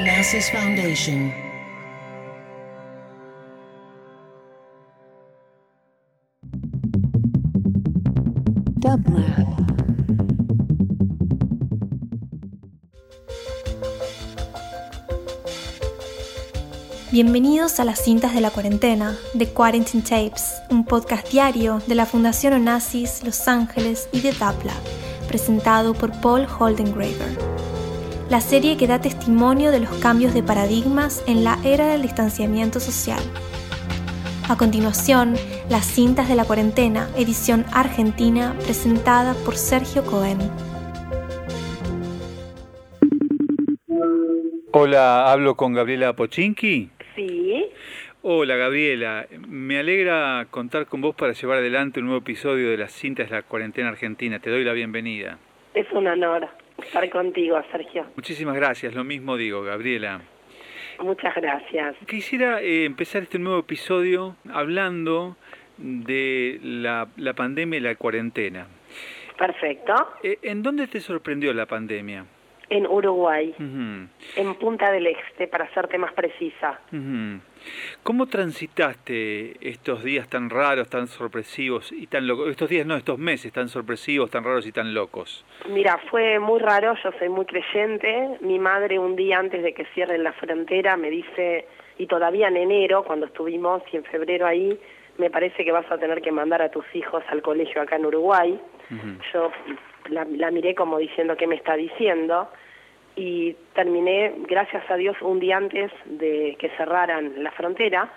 Onassis 0.00 0.50
Foundation. 0.50 1.30
Dublab. 8.76 9.46
Bienvenidos 17.12 17.78
a 17.78 17.84
las 17.84 18.02
cintas 18.02 18.32
de 18.32 18.40
la 18.40 18.50
cuarentena, 18.50 19.18
de 19.34 19.48
Quarantine 19.48 20.02
Tapes, 20.02 20.62
un 20.70 20.86
podcast 20.86 21.28
diario 21.28 21.82
de 21.86 21.94
la 21.94 22.06
Fundación 22.06 22.54
Onassis 22.54 23.22
Los 23.22 23.46
Ángeles 23.48 24.08
y 24.12 24.22
de 24.22 24.32
Dublab, 24.32 24.80
presentado 25.28 25.92
por 25.92 26.10
Paul 26.22 26.46
Holdengraver. 26.58 27.59
La 28.30 28.40
serie 28.40 28.76
que 28.76 28.86
da 28.86 29.00
testimonio 29.00 29.72
de 29.72 29.80
los 29.80 29.90
cambios 30.00 30.32
de 30.32 30.44
paradigmas 30.44 31.24
en 31.26 31.42
la 31.42 31.58
era 31.64 31.88
del 31.88 32.02
distanciamiento 32.02 32.78
social. 32.78 33.18
A 34.48 34.56
continuación, 34.56 35.34
las 35.68 35.84
cintas 35.84 36.28
de 36.28 36.36
la 36.36 36.44
cuarentena, 36.44 37.08
edición 37.16 37.64
argentina, 37.72 38.54
presentada 38.64 39.34
por 39.44 39.56
Sergio 39.56 40.04
Cohen. 40.04 40.38
Hola, 44.70 45.32
hablo 45.32 45.56
con 45.56 45.72
Gabriela 45.72 46.12
Pochinki. 46.12 46.88
Sí, 47.16 47.66
Hola 48.22 48.54
Gabriela, 48.54 49.26
me 49.48 49.80
alegra 49.80 50.46
contar 50.52 50.86
con 50.86 51.00
vos 51.00 51.16
para 51.16 51.32
llevar 51.32 51.58
adelante 51.58 51.98
un 51.98 52.06
nuevo 52.06 52.20
episodio 52.20 52.70
de 52.70 52.76
las 52.76 52.92
cintas 52.92 53.28
de 53.28 53.34
la 53.34 53.42
cuarentena 53.42 53.88
argentina. 53.88 54.38
Te 54.38 54.50
doy 54.50 54.62
la 54.62 54.72
bienvenida. 54.72 55.38
es 55.74 55.90
un 55.90 56.06
honor 56.06 56.48
estar 56.82 57.08
contigo, 57.10 57.60
Sergio. 57.70 58.06
Muchísimas 58.16 58.54
gracias, 58.54 58.94
lo 58.94 59.04
mismo 59.04 59.36
digo, 59.36 59.62
Gabriela. 59.62 60.20
Muchas 61.00 61.34
gracias. 61.34 61.96
Quisiera 62.06 62.60
eh, 62.60 62.84
empezar 62.84 63.22
este 63.22 63.38
nuevo 63.38 63.60
episodio 63.60 64.36
hablando 64.52 65.36
de 65.78 66.60
la, 66.62 67.08
la 67.16 67.32
pandemia 67.32 67.78
y 67.78 67.80
la 67.80 67.94
cuarentena. 67.94 68.66
Perfecto. 69.38 69.94
Eh, 70.22 70.38
¿En 70.42 70.62
dónde 70.62 70.86
te 70.86 71.00
sorprendió 71.00 71.54
la 71.54 71.64
pandemia? 71.64 72.26
En 72.68 72.86
Uruguay, 72.86 73.52
en 73.58 74.54
Punta 74.60 74.92
del 74.92 75.06
Este, 75.08 75.48
para 75.48 75.72
serte 75.74 75.98
más 75.98 76.12
precisa. 76.12 76.78
¿Cómo 78.02 78.26
transitaste 78.26 79.56
estos 79.60 80.02
días 80.02 80.28
tan 80.28 80.50
raros, 80.50 80.88
tan 80.88 81.06
sorpresivos 81.06 81.92
y 81.92 82.06
tan 82.06 82.26
locos? 82.26 82.50
Estos 82.50 82.68
días 82.68 82.86
no, 82.86 82.96
estos 82.96 83.18
meses 83.18 83.52
tan 83.52 83.68
sorpresivos, 83.68 84.30
tan 84.30 84.44
raros 84.44 84.66
y 84.66 84.72
tan 84.72 84.94
locos. 84.94 85.44
Mira, 85.68 85.98
fue 86.10 86.38
muy 86.38 86.60
raro, 86.60 86.94
yo 87.02 87.10
soy 87.18 87.28
muy 87.28 87.44
creyente. 87.44 88.38
Mi 88.40 88.58
madre 88.58 88.98
un 88.98 89.16
día 89.16 89.38
antes 89.38 89.62
de 89.62 89.72
que 89.74 89.84
cierren 89.94 90.24
la 90.24 90.32
frontera 90.32 90.96
me 90.96 91.10
dice, 91.10 91.66
y 91.98 92.06
todavía 92.06 92.48
en 92.48 92.56
enero, 92.56 93.04
cuando 93.04 93.26
estuvimos, 93.26 93.82
y 93.92 93.96
en 93.96 94.04
febrero 94.04 94.46
ahí, 94.46 94.78
me 95.18 95.30
parece 95.30 95.64
que 95.64 95.72
vas 95.72 95.90
a 95.90 95.98
tener 95.98 96.22
que 96.22 96.32
mandar 96.32 96.62
a 96.62 96.70
tus 96.70 96.84
hijos 96.94 97.22
al 97.28 97.42
colegio 97.42 97.82
acá 97.82 97.96
en 97.96 98.06
Uruguay. 98.06 98.58
Yo 99.32 99.52
la, 100.08 100.24
la 100.24 100.50
miré 100.50 100.74
como 100.74 100.98
diciendo 100.98 101.36
qué 101.36 101.46
me 101.46 101.54
está 101.56 101.76
diciendo 101.76 102.48
y 103.20 103.54
terminé, 103.74 104.32
gracias 104.48 104.82
a 104.90 104.96
Dios, 104.96 105.14
un 105.20 105.40
día 105.40 105.58
antes 105.58 105.92
de 106.06 106.56
que 106.58 106.70
cerraran 106.70 107.44
la 107.44 107.50
frontera. 107.50 108.08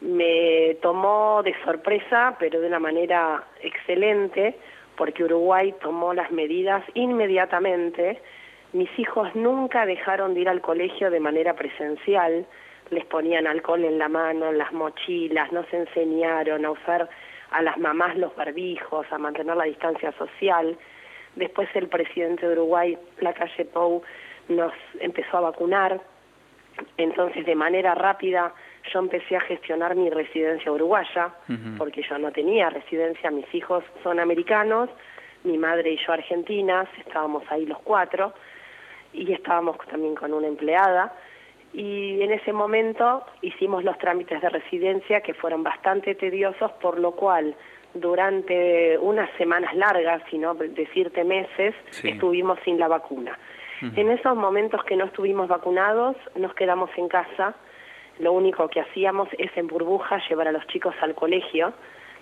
Me 0.00 0.76
tomó 0.82 1.42
de 1.42 1.52
sorpresa, 1.64 2.36
pero 2.38 2.60
de 2.60 2.68
una 2.68 2.78
manera 2.78 3.42
excelente, 3.60 4.54
porque 4.96 5.24
Uruguay 5.24 5.74
tomó 5.80 6.14
las 6.14 6.30
medidas 6.30 6.84
inmediatamente. 6.94 8.20
Mis 8.72 8.88
hijos 9.00 9.34
nunca 9.34 9.84
dejaron 9.84 10.34
de 10.34 10.42
ir 10.42 10.48
al 10.48 10.60
colegio 10.60 11.10
de 11.10 11.18
manera 11.18 11.54
presencial, 11.54 12.46
les 12.90 13.04
ponían 13.06 13.48
alcohol 13.48 13.84
en 13.84 13.98
la 13.98 14.08
mano, 14.08 14.50
en 14.50 14.58
las 14.58 14.72
mochilas, 14.72 15.50
nos 15.50 15.66
enseñaron 15.72 16.64
a 16.64 16.70
usar 16.70 17.08
a 17.50 17.62
las 17.62 17.76
mamás 17.78 18.16
los 18.16 18.36
barbijos, 18.36 19.06
a 19.10 19.18
mantener 19.18 19.56
la 19.56 19.64
distancia 19.64 20.12
social. 20.12 20.78
Después 21.34 21.68
el 21.74 21.88
presidente 21.88 22.46
de 22.46 22.52
Uruguay, 22.52 22.96
la 23.18 23.32
calle 23.32 23.64
Pou, 23.64 24.02
nos 24.48 24.72
empezó 25.00 25.38
a 25.38 25.40
vacunar. 25.40 26.00
Entonces, 26.98 27.46
de 27.46 27.54
manera 27.54 27.94
rápida, 27.94 28.52
yo 28.92 28.98
empecé 28.98 29.36
a 29.36 29.40
gestionar 29.40 29.94
mi 29.96 30.10
residencia 30.10 30.70
uruguaya, 30.70 31.30
porque 31.78 32.02
yo 32.02 32.18
no 32.18 32.30
tenía 32.32 32.68
residencia, 32.70 33.30
mis 33.30 33.52
hijos 33.54 33.82
son 34.02 34.20
americanos, 34.20 34.90
mi 35.44 35.56
madre 35.58 35.92
y 35.92 35.98
yo 36.04 36.12
argentinas, 36.12 36.86
estábamos 36.98 37.44
ahí 37.50 37.64
los 37.66 37.78
cuatro, 37.78 38.34
y 39.12 39.32
estábamos 39.32 39.78
también 39.90 40.14
con 40.14 40.34
una 40.34 40.46
empleada. 40.46 41.14
Y 41.72 42.20
en 42.22 42.32
ese 42.32 42.52
momento 42.52 43.24
hicimos 43.42 43.82
los 43.82 43.96
trámites 43.98 44.40
de 44.40 44.48
residencia 44.48 45.20
que 45.22 45.34
fueron 45.34 45.62
bastante 45.62 46.14
tediosos, 46.14 46.72
por 46.72 46.98
lo 46.98 47.12
cual 47.12 47.54
durante 47.94 48.98
unas 48.98 49.30
semanas 49.38 49.74
largas, 49.74 50.22
si 50.30 50.36
no 50.38 50.54
decirte 50.54 51.24
meses, 51.24 51.74
Sí. 51.90 52.10
estuvimos 52.10 52.58
sin 52.64 52.78
la 52.78 52.88
vacuna. 52.88 53.38
En 53.82 54.10
esos 54.10 54.36
momentos 54.36 54.82
que 54.84 54.96
no 54.96 55.04
estuvimos 55.04 55.48
vacunados, 55.48 56.16
nos 56.34 56.54
quedamos 56.54 56.90
en 56.96 57.08
casa. 57.08 57.54
Lo 58.18 58.32
único 58.32 58.68
que 58.68 58.80
hacíamos 58.80 59.28
es 59.38 59.54
en 59.56 59.66
burbuja 59.66 60.20
llevar 60.28 60.48
a 60.48 60.52
los 60.52 60.66
chicos 60.68 60.94
al 61.02 61.14
colegio. 61.14 61.72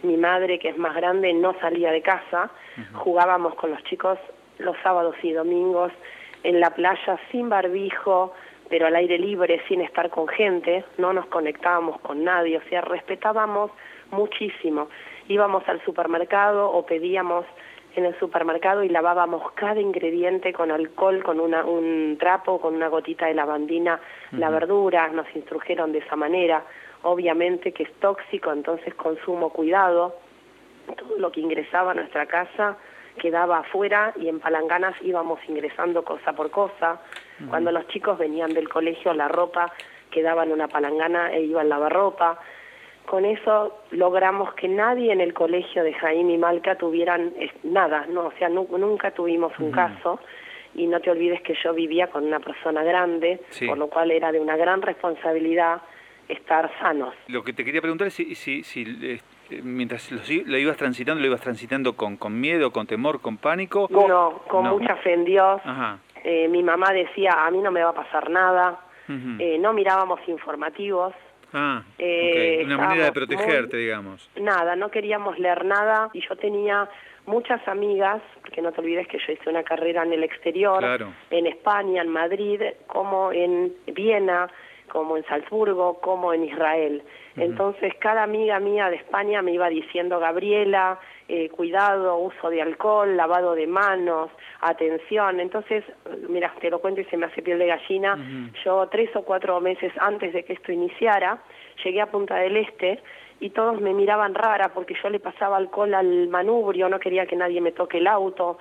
Mi 0.03 0.17
madre, 0.17 0.59
que 0.59 0.69
es 0.71 0.77
más 0.77 0.95
grande, 0.95 1.33
no 1.33 1.55
salía 1.61 1.93
de 1.93 2.03
casa. 2.03 2.51
Jugábamos 2.95 3.55
con 3.55 3.71
los 3.71 3.83
chicos 3.85 4.19
los 4.59 4.77
sábados 4.83 5.17
y 5.23 5.33
domingos 5.33 5.93
en 6.43 6.61
la 6.61 6.71
playa 6.71 7.19
sin 7.31 7.49
barbijo, 7.49 8.35
pero 8.69 8.87
al 8.87 8.97
aire 8.97 9.19
libre, 9.19 9.63
sin 9.69 9.81
estar 9.81 10.11
con 10.11 10.29
gente. 10.29 10.85
No 10.99 11.13
nos 11.13 11.27
conectábamos 11.27 12.01
con 12.01 12.25
nadie, 12.25 12.59
o 12.59 12.63
sea, 12.69 12.81
respetábamos 12.81 13.71
muchísimo. 14.11 14.89
Íbamos 15.29 15.67
al 15.69 15.83
supermercado 15.85 16.71
o 16.71 16.85
pedíamos 16.85 17.47
en 17.97 18.05
el 18.05 18.19
supermercado 18.19 18.83
y 18.83 18.89
lavábamos 18.89 19.53
cada 19.53 19.81
ingrediente 19.81 20.53
con 20.53 20.71
alcohol, 20.71 21.23
con 21.23 21.41
una, 21.41 21.65
un 21.65 22.17
trapo, 22.19 22.61
con 22.61 22.75
una 22.75 22.89
gotita 22.89 23.27
de 23.27 23.35
lavandina, 23.35 24.01
la 24.33 24.51
verdura, 24.51 25.09
nos 25.09 25.27
instrujeron 25.35 25.93
de 25.93 25.99
esa 25.99 26.17
manera. 26.17 26.65
Obviamente 27.03 27.73
que 27.73 27.85
es 27.85 27.93
tóxico, 28.01 28.53
entonces 28.53 28.95
consumo 28.95 29.51
cuidado. 29.51 30.17
Todo 30.97 31.19
lo 31.19 31.31
que 31.31 31.41
ingresaba 31.41 31.93
a 31.93 31.95
nuestra 31.95 32.27
casa 32.27 32.77
quedaba 33.19 33.59
afuera 33.59 34.13
y 34.17 34.29
en 34.29 34.41
palanganas 34.41 34.95
íbamos 35.03 35.39
ingresando 35.49 36.05
cosa 36.05 36.33
por 36.33 36.51
cosa. 36.51 37.01
Cuando 37.49 37.73
los 37.73 37.87
chicos 37.89 38.19
venían 38.19 38.53
del 38.55 38.69
colegio, 38.69 39.13
la 39.13 39.29
ropa 39.29 39.73
quedaba 40.11 40.45
en 40.45 40.53
una 40.53 40.69
palangana 40.69 41.33
e 41.33 41.43
iba 41.43 41.63
en 41.63 41.69
lavarropa. 41.69 42.39
Con 43.07 43.25
eso 43.25 43.77
logramos 43.91 44.55
que 44.55 44.67
nadie 44.69 45.13
en 45.13 45.21
el 45.21 45.35
colegio 45.35 45.85
de 45.85 45.93
Jaime 45.95 46.33
y 46.35 46.39
Malca 46.39 46.77
tuvieran 46.77 47.33
eh, 47.39 47.51
nada, 47.63 48.07
no, 48.09 48.27
o 48.27 48.33
sea, 48.39 48.49
nu- 48.49 48.67
nunca 48.79 49.11
tuvimos 49.11 49.53
un 49.59 49.71
caso. 49.71 50.21
Y 50.77 50.89
no 50.89 50.99
te 51.01 51.09
olvides 51.11 51.41
que 51.43 51.55
yo 51.63 51.73
vivía 51.73 52.09
con 52.09 52.25
una 52.25 52.41
persona 52.41 52.83
grande, 52.83 53.41
Sí. 53.51 53.67
por 53.69 53.79
lo 53.79 53.87
cual 53.89 54.11
era 54.11 54.33
de 54.33 54.41
una 54.41 54.57
gran 54.57 54.83
responsabilidad 54.83 55.83
estar 56.29 56.69
sanos. 56.81 57.15
Lo 57.29 57.45
que 57.45 57.53
te 57.53 57.65
quería 57.65 57.81
preguntar 57.81 58.09
es 58.09 58.15
si, 58.15 58.35
si, 58.35 58.65
si, 58.65 58.83
eh, 59.03 59.21
mientras 59.63 60.11
lo, 60.11 60.59
ibas 60.59 60.77
transitando, 60.77 61.21
lo 61.21 61.27
ibas 61.29 61.43
transitando 61.43 61.93
con, 61.93 62.17
con 62.17 62.41
miedo, 62.41 62.73
con 62.73 62.87
temor, 62.89 63.21
con 63.21 63.37
pánico. 63.37 63.87
No, 63.91 64.41
con 64.49 64.65
No. 64.65 64.79
mucha 64.79 64.97
fe 64.97 65.13
en 65.13 65.25
Dios. 65.25 65.61
Ajá. 65.65 65.99
Eh, 66.25 66.49
mi 66.49 66.63
mamá 66.63 66.91
decía, 66.93 67.45
a 67.47 67.51
mí 67.53 67.59
no 67.59 67.71
me 67.71 67.83
va 67.85 67.91
a 67.91 67.95
pasar 67.95 68.31
nada. 68.31 68.81
Eh, 69.39 69.59
no 69.61 69.75
mirábamos 69.75 70.19
informativos. 70.27 71.13
Ah, 71.55 71.83
eh. 71.99 72.63
Una 72.67 72.77
manera 72.77 73.05
de 73.07 73.13
protegerte, 73.13 73.77
muy- 73.77 73.85
digamos. 73.85 74.31
Nada, 74.37 74.77
no 74.77 74.91
queríamos 74.91 75.39
leer 75.39 75.65
nada 75.65 76.11
y 76.13 76.21
yo 76.29 76.37
tenía 76.37 76.89
muchas 77.27 77.67
amigas, 77.67 78.21
porque 78.43 78.61
no 78.61 78.71
te 78.73 78.81
olvides 78.83 79.09
que 79.09 79.19
yo 79.19 79.33
hice 79.33 79.49
una 79.49 79.63
carrera 79.63 80.03
en 80.03 80.13
el 80.13 80.23
exterior, 80.25 80.81
Claro. 80.81 81.13
en 81.31 81.47
España, 81.47 82.03
en 82.03 82.09
Madrid, 82.11 82.61
como 82.87 83.33
en 83.33 83.73
Viena, 83.87 84.49
como 84.89 85.17
en 85.17 85.25
Salzburgo, 85.25 86.01
como 86.01 86.35
en 86.35 86.45
Israel. 86.45 87.03
Entonces 87.37 87.95
cada 87.99 88.23
amiga 88.23 88.61
mía 88.61 88.91
de 88.91 88.97
España 88.97 89.41
me 89.43 89.53
iba 89.53 89.69
diciendo, 89.69 90.21
Gabriela, 90.21 91.01
eh, 91.29 91.49
cuidado, 91.49 92.19
uso 92.19 92.51
de 92.51 92.61
alcohol, 92.61 93.17
lavado 93.17 93.55
de 93.55 93.67
manos, 93.67 94.31
atención. 94.61 95.41
Entonces, 95.41 95.85
mira, 96.29 96.53
te 96.61 96.69
lo 96.71 96.81
cuento 96.81 97.01
y 97.01 97.05
se 97.07 97.17
me 97.17 97.27
hace 97.27 97.43
piel 97.43 97.59
de 97.59 97.67
gallina. 97.67 98.17
Yo 98.65 98.87
tres 98.89 99.15
o 99.17 99.23
cuatro 99.23 99.61
meses 99.61 99.93
antes 100.01 100.33
de 100.33 100.45
que 100.45 100.53
esto 100.53 100.71
iniciara, 100.71 101.39
llegué 101.83 102.01
a 102.01 102.11
Punta 102.11 102.37
del 102.37 102.57
Este 102.59 103.01
y 103.41 103.51
todos 103.51 103.81
me 103.81 103.95
miraban 103.95 104.35
rara 104.35 104.71
porque 104.75 104.95
yo 105.03 105.09
le 105.09 105.19
pasaba 105.19 105.57
alcohol 105.57 105.95
al 105.95 106.29
manubrio, 106.29 106.89
no 106.89 107.01
quería 107.01 107.27
que 107.27 107.37
nadie 107.37 107.61
me 107.61 107.73
toque 107.73 107.99
el 107.99 108.07
auto. 108.07 108.59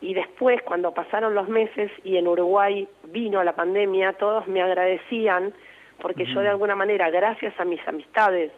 Y 0.00 0.14
después, 0.14 0.62
cuando 0.62 0.92
pasaron 0.92 1.34
los 1.34 1.48
meses 1.48 1.92
y 2.04 2.16
en 2.16 2.26
Uruguay 2.26 2.88
vino 3.04 3.44
la 3.44 3.54
pandemia, 3.54 4.14
todos 4.14 4.48
me 4.48 4.62
agradecían 4.62 5.52
porque 6.00 6.24
yo 6.24 6.40
de 6.40 6.48
alguna 6.48 6.74
manera, 6.74 7.10
gracias 7.10 7.52
a 7.60 7.64
mis 7.64 7.86
amistades 7.86 8.50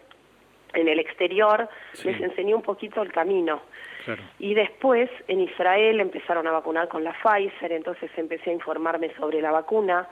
en 0.74 0.88
el 0.88 0.98
exterior, 0.98 1.68
Sí. 1.92 2.08
les 2.08 2.20
enseñé 2.20 2.54
un 2.54 2.62
poquito 2.62 3.02
el 3.02 3.12
camino. 3.12 3.62
Claro. 4.04 4.22
Y 4.38 4.54
después 4.54 5.08
en 5.28 5.40
Israel 5.40 6.00
empezaron 6.00 6.46
a 6.46 6.50
vacunar 6.52 6.88
con 6.88 7.04
la 7.04 7.12
Pfizer, 7.12 7.72
entonces 7.72 8.10
empecé 8.16 8.50
a 8.50 8.52
informarme 8.52 9.12
sobre 9.14 9.40
la 9.40 9.52
vacuna 9.52 10.08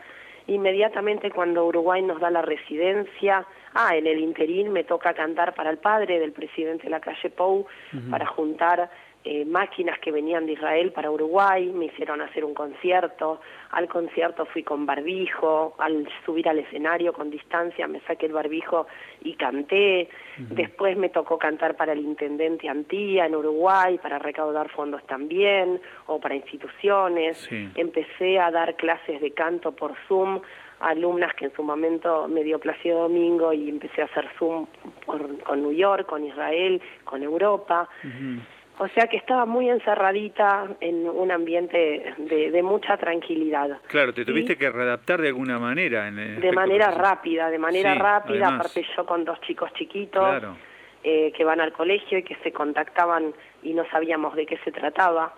Inmediatamente 0.50 1.30
cuando 1.30 1.64
Uruguay 1.64 2.02
nos 2.02 2.20
da 2.20 2.28
la 2.28 2.42
residencia, 2.42 3.46
ah, 3.74 3.96
en 3.96 4.08
el 4.08 4.18
interín 4.18 4.72
me 4.72 4.82
toca 4.82 5.14
cantar 5.14 5.54
para 5.54 5.70
el 5.70 5.78
padre 5.78 6.18
del 6.18 6.32
presidente 6.32 6.84
de 6.84 6.90
la 6.90 7.00
calle 7.00 7.30
Pou, 7.30 7.66
para 8.10 8.26
juntar 8.26 8.90
eh, 9.22 9.44
máquinas 9.44 9.98
que 9.98 10.10
venían 10.10 10.46
de 10.46 10.52
Israel 10.52 10.92
para 10.92 11.10
Uruguay, 11.10 11.66
me 11.66 11.86
hicieron 11.86 12.22
hacer 12.22 12.42
un 12.42 12.54
concierto, 12.54 13.42
al 13.70 13.86
concierto 13.86 14.46
fui 14.46 14.62
con 14.62 14.86
barbijo, 14.86 15.74
al 15.78 16.08
subir 16.24 16.48
al 16.48 16.58
escenario 16.58 17.12
con 17.12 17.30
distancia 17.30 17.86
me 17.86 18.00
saqué 18.00 18.24
el 18.26 18.32
barbijo 18.32 18.86
y 19.20 19.34
canté, 19.34 20.08
después 20.38 20.96
me 20.96 21.10
tocó 21.10 21.36
cantar 21.36 21.76
para 21.76 21.92
el 21.92 22.00
intendente 22.00 22.66
Antía 22.68 23.26
en 23.26 23.36
Uruguay 23.36 23.98
para 23.98 24.18
recaudar 24.18 24.70
fondos 24.70 25.04
también, 25.06 25.82
o 26.06 26.18
para 26.18 26.34
instituciones, 26.34 27.46
empecé 27.74 28.38
a 28.38 28.50
dar 28.50 28.74
clases 28.76 29.20
de 29.20 29.32
canto 29.32 29.72
por 29.72 29.94
Zoom 30.08 30.40
a 30.80 30.88
alumnas 30.88 31.34
que 31.34 31.44
en 31.44 31.52
su 31.54 31.62
momento 31.62 32.26
me 32.26 32.42
dio 32.42 32.58
Placido 32.58 33.02
Domingo 33.02 33.52
y 33.52 33.68
empecé 33.68 34.00
a 34.00 34.06
hacer 34.06 34.28
Zoom 34.38 34.66
con 35.04 35.62
New 35.62 35.72
York, 35.72 36.06
con 36.06 36.24
Israel, 36.24 36.80
con 37.04 37.22
Europa. 37.22 37.86
O 38.82 38.88
sea 38.88 39.08
que 39.08 39.18
estaba 39.18 39.44
muy 39.44 39.68
encerradita 39.68 40.66
en 40.80 41.06
un 41.06 41.30
ambiente 41.30 42.14
de, 42.16 42.62
mucha 42.62 42.96
tranquilidad. 42.96 43.78
Claro, 43.88 44.14
te 44.14 44.24
tuviste 44.24 44.56
que 44.56 44.70
readaptar 44.70 45.20
de 45.20 45.28
alguna 45.28 45.58
manera. 45.58 46.08
En 46.08 46.40
de 46.40 46.52
manera 46.52 46.90
rápida, 46.90 47.50
de 47.50 47.58
manera 47.58 47.94
rápida, 47.94 48.48
aparte 48.48 48.82
yo 48.96 49.04
con 49.04 49.26
dos 49.26 49.38
chicos 49.42 49.70
chiquitos 49.74 50.42
eh, 51.04 51.30
que 51.36 51.44
van 51.44 51.60
al 51.60 51.74
colegio 51.74 52.16
y 52.18 52.22
que 52.22 52.36
se 52.36 52.52
contactaban 52.52 53.34
y 53.62 53.74
no 53.74 53.84
sabíamos 53.90 54.34
de 54.34 54.46
qué 54.46 54.56
se 54.64 54.72
trataba, 54.72 55.34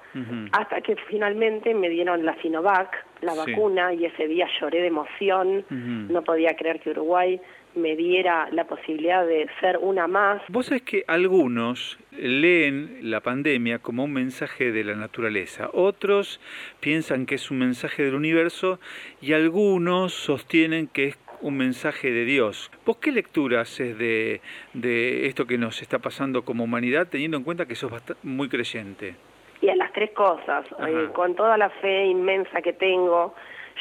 hasta 0.53 0.81
que 0.81 0.95
finalmente 1.09 1.75
me 1.75 1.89
dieron 1.89 2.25
la 2.25 2.37
Sinovac, 2.43 3.05
la 3.23 3.35
vacuna, 3.35 3.93
y 3.93 4.05
ese 4.05 4.29
día 4.29 4.47
lloré 4.61 4.83
de 4.83 4.87
emoción, 4.87 5.65
no 5.69 6.23
podía 6.23 6.55
creer 6.55 6.79
que 6.79 6.91
Uruguay 6.91 7.41
me 7.75 7.97
diera 7.97 8.49
la 8.51 8.65
posibilidad 8.65 9.27
de 9.27 9.49
ser 9.61 9.79
una 9.79 10.07
más. 10.07 10.43
Vos 10.49 10.67
sabés 10.67 10.83
que 10.83 11.05
algunos 11.07 11.99
leen 12.11 12.99
la 13.03 13.21
pandemia 13.21 13.79
como 13.79 14.05
un 14.05 14.13
mensaje 14.13 14.73
de 14.73 14.85
la 14.85 14.95
naturaleza, 14.95 15.71
otros 15.73 16.41
piensan 16.81 17.27
que 17.27 17.37
es 17.37 17.51
un 17.51 17.59
mensaje 17.59 18.05
del 18.05 18.15
universo 18.15 18.79
y 19.21 19.33
algunos 19.33 20.13
sostienen 20.13 20.89
que 20.89 21.09
es 21.09 21.19
un 21.41 21.57
mensaje 21.57 22.11
de 22.11 22.25
Dios. 22.25 22.71
¿Vos 22.87 22.99
qué 22.99 23.11
lectura 23.11 23.63
haces 23.63 23.99
de, 23.99 24.41
de 24.73 25.27
esto 25.27 25.47
que 25.47 25.59
nos 25.59 25.83
está 25.83 25.99
pasando 25.99 26.45
como 26.45 26.65
humanidad 26.65 27.09
teniendo 27.11 27.37
en 27.37 27.45
cuenta 27.45 27.67
que 27.67 27.75
sos 27.75 27.93
muy 28.23 28.49
creyente? 28.49 29.17
Y 29.61 29.69
a 29.69 29.77
las 29.77 29.93
tres 29.93 30.11
cosas, 30.11 30.67
eh, 30.87 31.09
con 31.13 31.37
toda 31.37 31.57
la 31.57 31.71
fe 31.71 32.07
inmensa 32.07 32.63
que 32.63 32.73
tengo, 32.73 33.35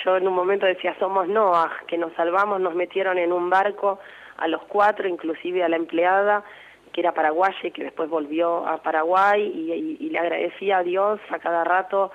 yo 0.03 0.17
en 0.17 0.27
un 0.27 0.33
momento 0.33 0.65
decía, 0.65 0.95
somos 0.99 1.27
Noah, 1.27 1.71
que 1.87 1.97
nos 1.97 2.13
salvamos, 2.13 2.59
nos 2.59 2.75
metieron 2.75 3.17
en 3.17 3.31
un 3.31 3.49
barco 3.49 3.99
a 4.37 4.47
los 4.47 4.63
cuatro, 4.63 5.07
inclusive 5.07 5.63
a 5.63 5.69
la 5.69 5.75
empleada, 5.75 6.43
que 6.91 7.01
era 7.01 7.13
paraguaya 7.13 7.57
y 7.63 7.71
que 7.71 7.83
después 7.83 8.09
volvió 8.09 8.67
a 8.67 8.81
Paraguay, 8.81 9.41
y, 9.41 10.09
le 10.09 10.19
agradecía 10.19 10.79
a 10.79 10.83
Dios 10.83 11.19
a 11.29 11.39
cada 11.39 11.63
rato 11.63 12.11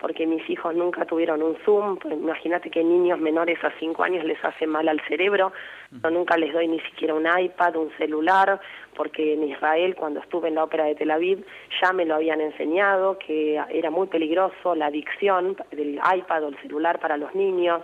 porque 0.00 0.26
mis 0.26 0.48
hijos 0.48 0.74
nunca 0.74 1.04
tuvieron 1.04 1.42
un 1.42 1.56
Zoom, 1.64 1.98
pues 1.98 2.14
imagínate 2.14 2.70
que 2.70 2.82
niños 2.82 3.20
menores 3.20 3.62
a 3.62 3.70
5 3.78 4.02
años 4.02 4.24
les 4.24 4.42
hace 4.44 4.66
mal 4.66 4.88
al 4.88 5.00
cerebro, 5.06 5.52
yo 5.90 6.10
nunca 6.10 6.36
les 6.36 6.52
doy 6.52 6.68
ni 6.68 6.80
siquiera 6.80 7.14
un 7.14 7.26
iPad, 7.26 7.76
un 7.76 7.90
celular, 7.98 8.60
porque 8.96 9.34
en 9.34 9.44
Israel 9.44 9.94
cuando 9.94 10.20
estuve 10.20 10.48
en 10.48 10.54
la 10.54 10.64
ópera 10.64 10.84
de 10.84 10.94
Tel 10.94 11.10
Aviv 11.10 11.44
ya 11.82 11.92
me 11.92 12.04
lo 12.04 12.14
habían 12.14 12.40
enseñado, 12.40 13.18
que 13.18 13.60
era 13.70 13.90
muy 13.90 14.06
peligroso 14.06 14.74
la 14.74 14.86
adicción 14.86 15.56
del 15.70 16.00
iPad 16.16 16.44
o 16.44 16.48
el 16.48 16.58
celular 16.58 16.98
para 16.98 17.16
los 17.16 17.34
niños. 17.34 17.82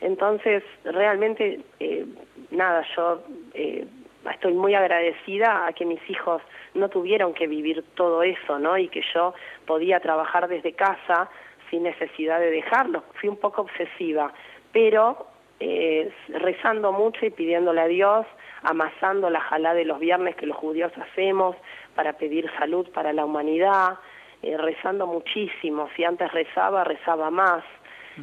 Entonces, 0.00 0.62
realmente, 0.84 1.60
eh, 1.78 2.06
nada, 2.50 2.84
yo 2.96 3.22
eh, 3.52 3.86
estoy 4.28 4.54
muy 4.54 4.74
agradecida 4.74 5.66
a 5.66 5.72
que 5.72 5.84
mis 5.84 6.00
hijos 6.10 6.42
no 6.74 6.88
tuvieron 6.88 7.32
que 7.34 7.46
vivir 7.46 7.84
todo 7.94 8.22
eso, 8.22 8.58
¿no? 8.58 8.76
Y 8.76 8.88
que 8.88 9.02
yo 9.14 9.34
podía 9.66 10.00
trabajar 10.00 10.48
desde 10.48 10.72
casa 10.72 11.30
sin 11.70 11.84
necesidad 11.84 12.40
de 12.40 12.50
dejarlo. 12.50 13.04
Fui 13.14 13.28
un 13.28 13.36
poco 13.36 13.62
obsesiva, 13.62 14.32
pero 14.72 15.26
eh, 15.60 16.12
rezando 16.28 16.92
mucho 16.92 17.24
y 17.24 17.30
pidiéndole 17.30 17.80
a 17.80 17.86
Dios, 17.86 18.26
amasando 18.62 19.30
la 19.30 19.40
jalá 19.40 19.74
de 19.74 19.84
los 19.84 19.98
viernes 19.98 20.36
que 20.36 20.46
los 20.46 20.56
judíos 20.56 20.92
hacemos 20.96 21.56
para 21.94 22.14
pedir 22.14 22.50
salud 22.58 22.88
para 22.92 23.12
la 23.12 23.24
humanidad, 23.24 23.98
eh, 24.42 24.56
rezando 24.56 25.06
muchísimo. 25.06 25.88
Si 25.96 26.04
antes 26.04 26.30
rezaba, 26.32 26.84
rezaba 26.84 27.30
más 27.30 27.62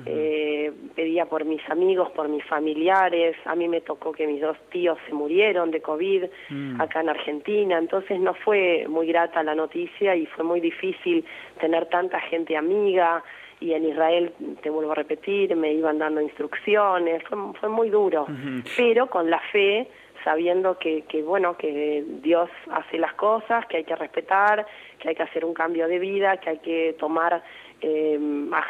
eh, 0.06 0.72
pedía 0.96 1.26
por 1.26 1.46
mis 1.46 1.62
amigos, 1.70 2.12
por 2.12 2.28
mis 2.30 2.44
familiares, 2.46 3.36
a 3.46 3.56
mí 3.56 3.68
me 3.68 3.82
tocó 3.82 4.12
que 4.12 4.28
mis 4.28 4.42
dos 4.42 4.58
tíos 4.72 4.98
se 5.08 5.14
murieron 5.14 5.72
de 5.72 5.82
COVID 5.82 6.26
mm. 6.50 6.82
acá 6.82 7.02
en 7.02 7.10
Argentina, 7.10 7.78
entonces 7.78 8.20
no 8.20 8.34
fue 8.34 8.86
muy 8.88 9.08
grata 9.08 9.44
la 9.44 9.56
noticia 9.56 10.16
y 10.16 10.26
fue 10.26 10.44
muy 10.44 10.60
difícil 10.60 11.26
tener 11.60 11.88
tanta 11.88 12.20
gente 12.22 12.56
amiga 12.56 13.24
y 13.60 13.74
en 13.74 13.86
Israel, 13.86 14.34
te 14.62 14.70
vuelvo 14.70 14.92
a 14.92 14.96
repetir, 14.96 15.56
me 15.56 15.74
iban 15.74 15.98
dando 15.98 16.22
instrucciones, 16.22 17.24
fue, 17.60 17.70
muy 17.70 17.90
duro, 17.90 18.28
pero 18.76 19.08
con 19.08 19.30
la 19.32 19.40
fe 19.52 19.88
sabiendo 20.24 20.78
que, 20.78 21.04
que, 21.04 21.22
bueno, 21.24 21.56
que 21.58 22.04
Dios 22.22 22.50
hace 22.70 22.98
las 22.98 23.14
cosas, 23.14 23.66
que 23.68 23.78
hay 23.78 23.84
que 23.84 23.96
respetar, 23.96 24.68
que 25.00 25.10
hay 25.10 25.16
que 25.16 25.24
hacer 25.24 25.46
un 25.46 25.54
cambio 25.54 25.88
de 25.88 26.00
vida, 26.00 26.38
que 26.38 26.50
hay 26.50 26.58
que 26.60 26.96
tomar 27.00 27.42
eh, 27.82 28.20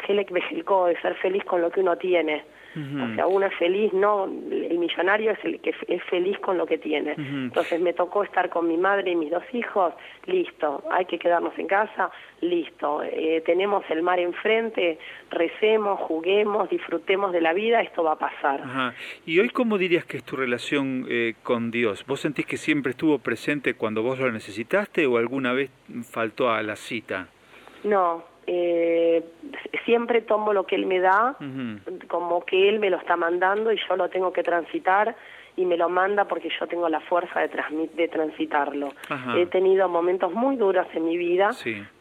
Helek 0.06 0.30
de 0.30 1.00
ser 1.00 1.14
feliz 1.16 1.44
con 1.44 1.60
lo 1.60 1.70
que 1.70 1.80
uno 1.80 1.96
tiene. 1.96 2.44
O 2.76 3.14
sea, 3.14 3.26
uno 3.26 3.46
es 3.46 3.54
feliz, 3.56 3.92
no, 3.92 4.26
el 4.26 4.78
millonario 4.78 5.32
es 5.32 5.44
el 5.44 5.58
que 5.60 5.74
es 5.88 6.02
feliz 6.04 6.38
con 6.38 6.58
lo 6.58 6.66
que 6.66 6.78
tiene. 6.78 7.14
Entonces 7.16 7.80
me 7.80 7.92
tocó 7.92 8.22
estar 8.22 8.50
con 8.50 8.68
mi 8.68 8.76
madre 8.76 9.10
y 9.10 9.16
mis 9.16 9.30
dos 9.30 9.42
hijos, 9.52 9.94
listo, 10.26 10.84
hay 10.90 11.06
que 11.06 11.18
quedarnos 11.18 11.58
en 11.58 11.66
casa, 11.66 12.10
listo, 12.40 13.02
eh, 13.02 13.42
tenemos 13.44 13.84
el 13.90 14.02
mar 14.02 14.20
enfrente, 14.20 14.98
recemos, 15.30 15.98
juguemos, 16.00 16.70
disfrutemos 16.70 17.32
de 17.32 17.40
la 17.40 17.52
vida, 17.52 17.80
esto 17.80 18.04
va 18.04 18.12
a 18.12 18.18
pasar. 18.18 18.94
¿Y 19.26 19.40
hoy 19.40 19.48
cómo 19.48 19.76
dirías 19.76 20.04
que 20.04 20.18
es 20.18 20.24
tu 20.24 20.36
relación 20.36 21.06
eh, 21.08 21.34
con 21.42 21.72
Dios? 21.72 22.04
¿Vos 22.06 22.20
sentís 22.20 22.46
que 22.46 22.58
siempre 22.58 22.90
estuvo 22.90 23.18
presente 23.18 23.74
cuando 23.74 24.02
vos 24.02 24.20
lo 24.20 24.30
necesitaste 24.30 25.06
o 25.06 25.16
alguna 25.16 25.52
vez 25.52 25.70
faltó 26.08 26.50
a 26.50 26.62
la 26.62 26.76
cita? 26.76 27.26
No, 27.82 28.24
eh, 28.50 29.22
siempre 29.84 30.22
tomo 30.22 30.54
lo 30.54 30.64
que 30.64 30.74
él 30.74 30.86
me 30.86 31.00
da, 31.00 31.36
como 32.08 32.44
que 32.46 32.70
él 32.70 32.78
me 32.78 32.88
lo 32.88 32.96
está 32.96 33.14
mandando 33.14 33.70
y 33.70 33.78
yo 33.86 33.94
lo 33.94 34.08
tengo 34.08 34.32
que 34.32 34.42
transitar 34.42 35.14
y 35.56 35.66
me 35.66 35.76
lo 35.76 35.90
manda 35.90 36.24
porque 36.24 36.48
yo 36.58 36.66
tengo 36.66 36.88
la 36.88 37.00
fuerza 37.00 37.40
de, 37.40 37.50
de 37.94 38.08
transitarlo. 38.08 38.88
He 39.36 39.44
tenido 39.46 39.86
momentos 39.90 40.32
muy 40.32 40.56
duros 40.56 40.86
en 40.94 41.04
mi 41.04 41.18
vida, 41.18 41.50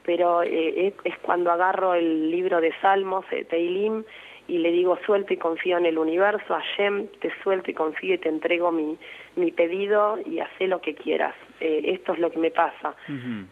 pero 0.05 0.41
eh, 0.41 0.93
es, 1.03 1.17
cuando 1.17 1.51
agarro 1.51 1.95
el 1.95 2.31
libro 2.31 2.61
de 2.61 2.71
Salmos, 2.81 3.25
eh, 3.31 3.43
Teilim, 3.43 4.05
y 4.47 4.59
le 4.59 4.71
digo 4.71 4.97
suelto 5.05 5.33
y 5.33 5.37
confío 5.37 5.77
en 5.77 5.85
el 5.85 5.97
universo, 5.97 6.53
Hashem, 6.53 7.07
te 7.19 7.29
suelto 7.43 7.71
y 7.71 7.73
confío 7.73 8.13
y 8.13 8.17
te 8.19 8.29
entrego 8.29 8.71
mi, 8.71 8.97
mi 9.35 9.51
pedido 9.51 10.17
y 10.25 10.39
hace 10.39 10.67
lo 10.67 10.79
que 10.79 10.95
quieras. 10.95 11.35
Eh, 11.59 11.81
esto 11.85 12.13
es 12.13 12.19
lo 12.19 12.29
que 12.29 12.37
me 12.39 12.51
pasa. 12.51 12.95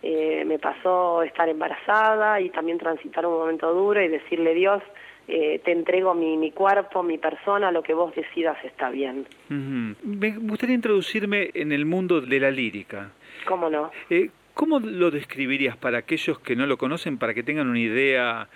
eh, 0.02 0.44
me 0.46 0.60
pasó 0.60 1.24
estar 1.24 1.50
embarazada 1.50 2.40
y 2.40 2.50
también 2.50 2.78
transitar 2.78 3.26
un 3.26 3.34
momento 3.34 3.74
duro 3.74 4.02
y 4.02 4.08
decirle 4.08 4.54
Dios, 4.54 4.84
eh, 5.28 5.60
te 5.66 5.72
entrego 5.72 6.14
mi, 6.14 6.38
mi 6.38 6.52
cuerpo, 6.52 7.02
mi 7.02 7.18
persona, 7.18 7.72
lo 7.72 7.82
que 7.82 7.94
vos 7.94 8.14
decidas 8.14 8.58
está 8.64 8.90
bien. 8.92 9.26
Me 9.50 10.32
gustaría 10.38 10.76
introducirme 10.76 11.50
en 11.54 11.72
el 11.72 11.86
mundo 11.86 12.22
de 12.22 12.40
la 12.40 12.52
lírica. 12.52 13.10
¿Cómo 13.46 13.70
no? 13.70 13.92
Eh, 14.10 14.30
¿Cómo 14.54 14.80
lo 14.80 15.12
describirías 15.12 15.76
para 15.76 15.98
aquellos 15.98 16.40
que 16.40 16.56
no 16.56 16.66
lo 16.66 16.78
conocen, 16.78 17.18
para 17.18 17.34
que 17.34 17.44
tengan 17.44 17.68
una 17.68 17.80
idea 17.80 18.48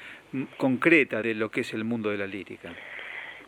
concreta 0.58 1.22
de 1.22 1.34
lo 1.34 1.50
que 1.50 1.62
es 1.62 1.74
el 1.74 1.84
mundo 1.84 2.10
de 2.10 2.18
la 2.18 2.28
lírica? 2.28 2.74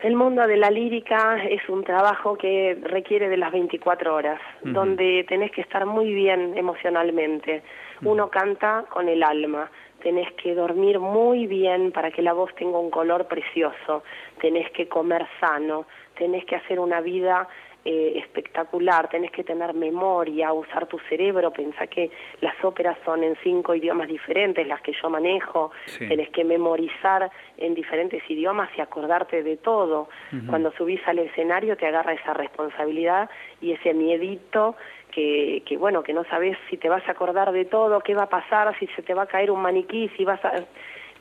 El 0.01 0.15
mundo 0.15 0.47
de 0.47 0.57
la 0.57 0.71
lírica 0.71 1.43
es 1.43 1.69
un 1.69 1.83
trabajo 1.83 2.35
que 2.35 2.75
requiere 2.81 3.29
de 3.29 3.37
las 3.37 3.51
24 3.51 4.15
horas, 4.15 4.41
donde 4.63 5.23
tenés 5.29 5.51
que 5.51 5.61
estar 5.61 5.85
muy 5.85 6.11
bien 6.11 6.57
emocionalmente. 6.57 7.61
Uno 8.01 8.29
canta 8.29 8.85
con 8.89 9.07
el 9.07 9.21
alma, 9.21 9.69
tenés 10.01 10.31
que 10.33 10.55
dormir 10.55 10.99
muy 10.99 11.45
bien 11.45 11.91
para 11.91 12.09
que 12.09 12.23
la 12.23 12.33
voz 12.33 12.53
tenga 12.55 12.79
un 12.79 12.89
color 12.89 13.27
precioso, 13.27 14.03
tenés 14.39 14.71
que 14.71 14.87
comer 14.87 15.27
sano, 15.39 15.85
tenés 16.17 16.45
que 16.45 16.55
hacer 16.55 16.79
una 16.79 16.99
vida 17.01 17.47
eh, 17.83 18.13
espectacular, 18.17 19.09
tenés 19.09 19.31
que 19.31 19.43
tener 19.43 19.73
memoria, 19.73 20.53
usar 20.53 20.85
tu 20.85 20.99
cerebro, 21.09 21.51
pensá 21.51 21.87
que 21.87 22.11
las 22.39 22.53
óperas 22.63 22.95
son 23.03 23.23
en 23.23 23.35
cinco 23.43 23.73
idiomas 23.73 24.07
diferentes, 24.07 24.67
las 24.67 24.81
que 24.81 24.93
yo 25.01 25.09
manejo, 25.09 25.71
tenés 25.97 26.29
que 26.29 26.43
memorizar 26.43 27.31
en 27.57 27.73
diferentes 27.73 28.21
idiomas 28.29 28.69
y 28.77 28.81
acordarte 28.81 29.41
de 29.41 29.57
todo. 29.57 30.09
Cuando 30.47 30.71
subís 30.73 31.01
al 31.07 31.19
escenario 31.19 31.75
te 31.75 31.87
agarra 31.87 32.13
esa 32.13 32.33
responsabilidad 32.33 33.29
y 33.61 33.71
ese 33.71 33.93
miedito 33.95 34.75
que, 35.11 35.63
que, 35.65 35.77
bueno, 35.77 36.03
que 36.03 36.13
no 36.13 36.23
sabes 36.25 36.57
si 36.69 36.77
te 36.77 36.87
vas 36.87 37.07
a 37.07 37.11
acordar 37.13 37.51
de 37.51 37.65
todo, 37.65 37.99
qué 38.01 38.13
va 38.13 38.23
a 38.23 38.29
pasar, 38.29 38.77
si 38.79 38.87
se 38.87 39.01
te 39.01 39.13
va 39.13 39.23
a 39.23 39.27
caer 39.27 39.49
un 39.49 39.61
maniquí, 39.61 40.09
si 40.17 40.23
vas 40.23 40.43
a 40.45 40.53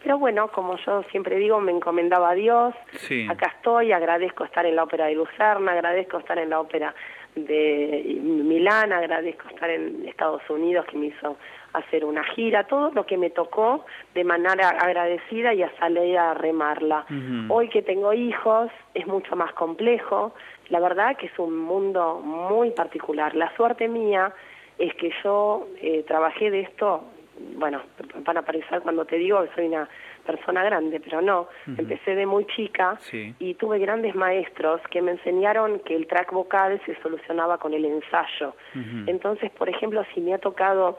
Pero 0.03 0.19
bueno, 0.19 0.49
como 0.49 0.77
yo 0.79 1.03
siempre 1.11 1.37
digo, 1.37 1.61
me 1.61 1.73
encomendaba 1.73 2.31
a 2.31 2.35
Dios. 2.35 2.75
Acá 3.29 3.53
estoy, 3.57 3.93
agradezco 3.93 4.45
estar 4.45 4.65
en 4.65 4.77
la 4.77 4.85
ópera 4.85 5.07
de 5.07 5.15
Lucerna, 5.15 5.73
agradezco 5.73 6.19
estar 6.19 6.39
en 6.39 6.51
la 6.51 6.61
ópera 6.61 6.95
de 7.35 8.19
Milán, 8.23 8.93
agradezco 8.93 9.49
estar 9.49 9.71
en 9.71 10.09
Estados 10.09 10.43
Unidos 10.49 10.87
que 10.87 10.97
me 10.97 11.07
hizo 11.07 11.37
hacer 11.73 12.05
una 12.05 12.25
gira, 12.25 12.65
todo 12.65 12.91
lo 12.93 13.07
que 13.07 13.17
me 13.17 13.31
tocó 13.31 13.85
de 14.15 14.25
manera 14.25 14.71
agradecida 14.71 15.55
y 15.55 15.63
a 15.63 15.71
salir 15.79 16.19
a 16.19 16.35
remarla. 16.35 17.07
Hoy 17.49 17.69
que 17.69 17.83
tengo 17.83 18.13
hijos 18.13 18.71
es 18.95 19.07
mucho 19.07 19.37
más 19.37 19.53
complejo, 19.53 20.35
la 20.69 20.81
verdad 20.81 21.17
que 21.17 21.27
es 21.27 21.39
un 21.39 21.57
mundo 21.57 22.21
muy 22.25 22.71
particular. 22.71 23.35
La 23.37 23.55
suerte 23.55 23.89
mía 23.89 24.33
es 24.79 24.95
que 24.95 25.13
yo 25.23 25.69
eh, 25.81 26.05
trabajé 26.07 26.51
de 26.51 26.61
esto, 26.61 27.05
bueno, 27.57 27.83
para 28.25 28.41
aparecer 28.41 28.81
cuando 28.83 29.05
te 29.05 29.17
digo 29.17 29.43
que 29.45 29.55
soy 29.55 29.67
una 29.67 29.89
persona 30.27 30.63
grande, 30.65 31.01
pero 31.01 31.21
no, 31.23 31.49
empecé 31.67 32.15
de 32.15 32.27
muy 32.27 32.47
chica 32.47 32.99
y 33.39 33.55
tuve 33.55 33.79
grandes 33.79 34.15
maestros 34.15 34.81
que 34.91 35.03
me 35.03 35.13
enseñaron 35.13 35.81
que 35.81 35.97
el 35.97 36.07
track 36.07 36.33
vocal 36.33 36.81
se 36.87 37.01
solucionaba 37.03 37.59
con 37.59 37.75
el 37.75 37.85
ensayo. 37.85 38.55
Entonces, 39.07 39.51
por 39.51 39.69
ejemplo, 39.69 40.05
si 40.15 40.21
me 40.21 40.35
ha 40.35 40.39
tocado 40.39 40.99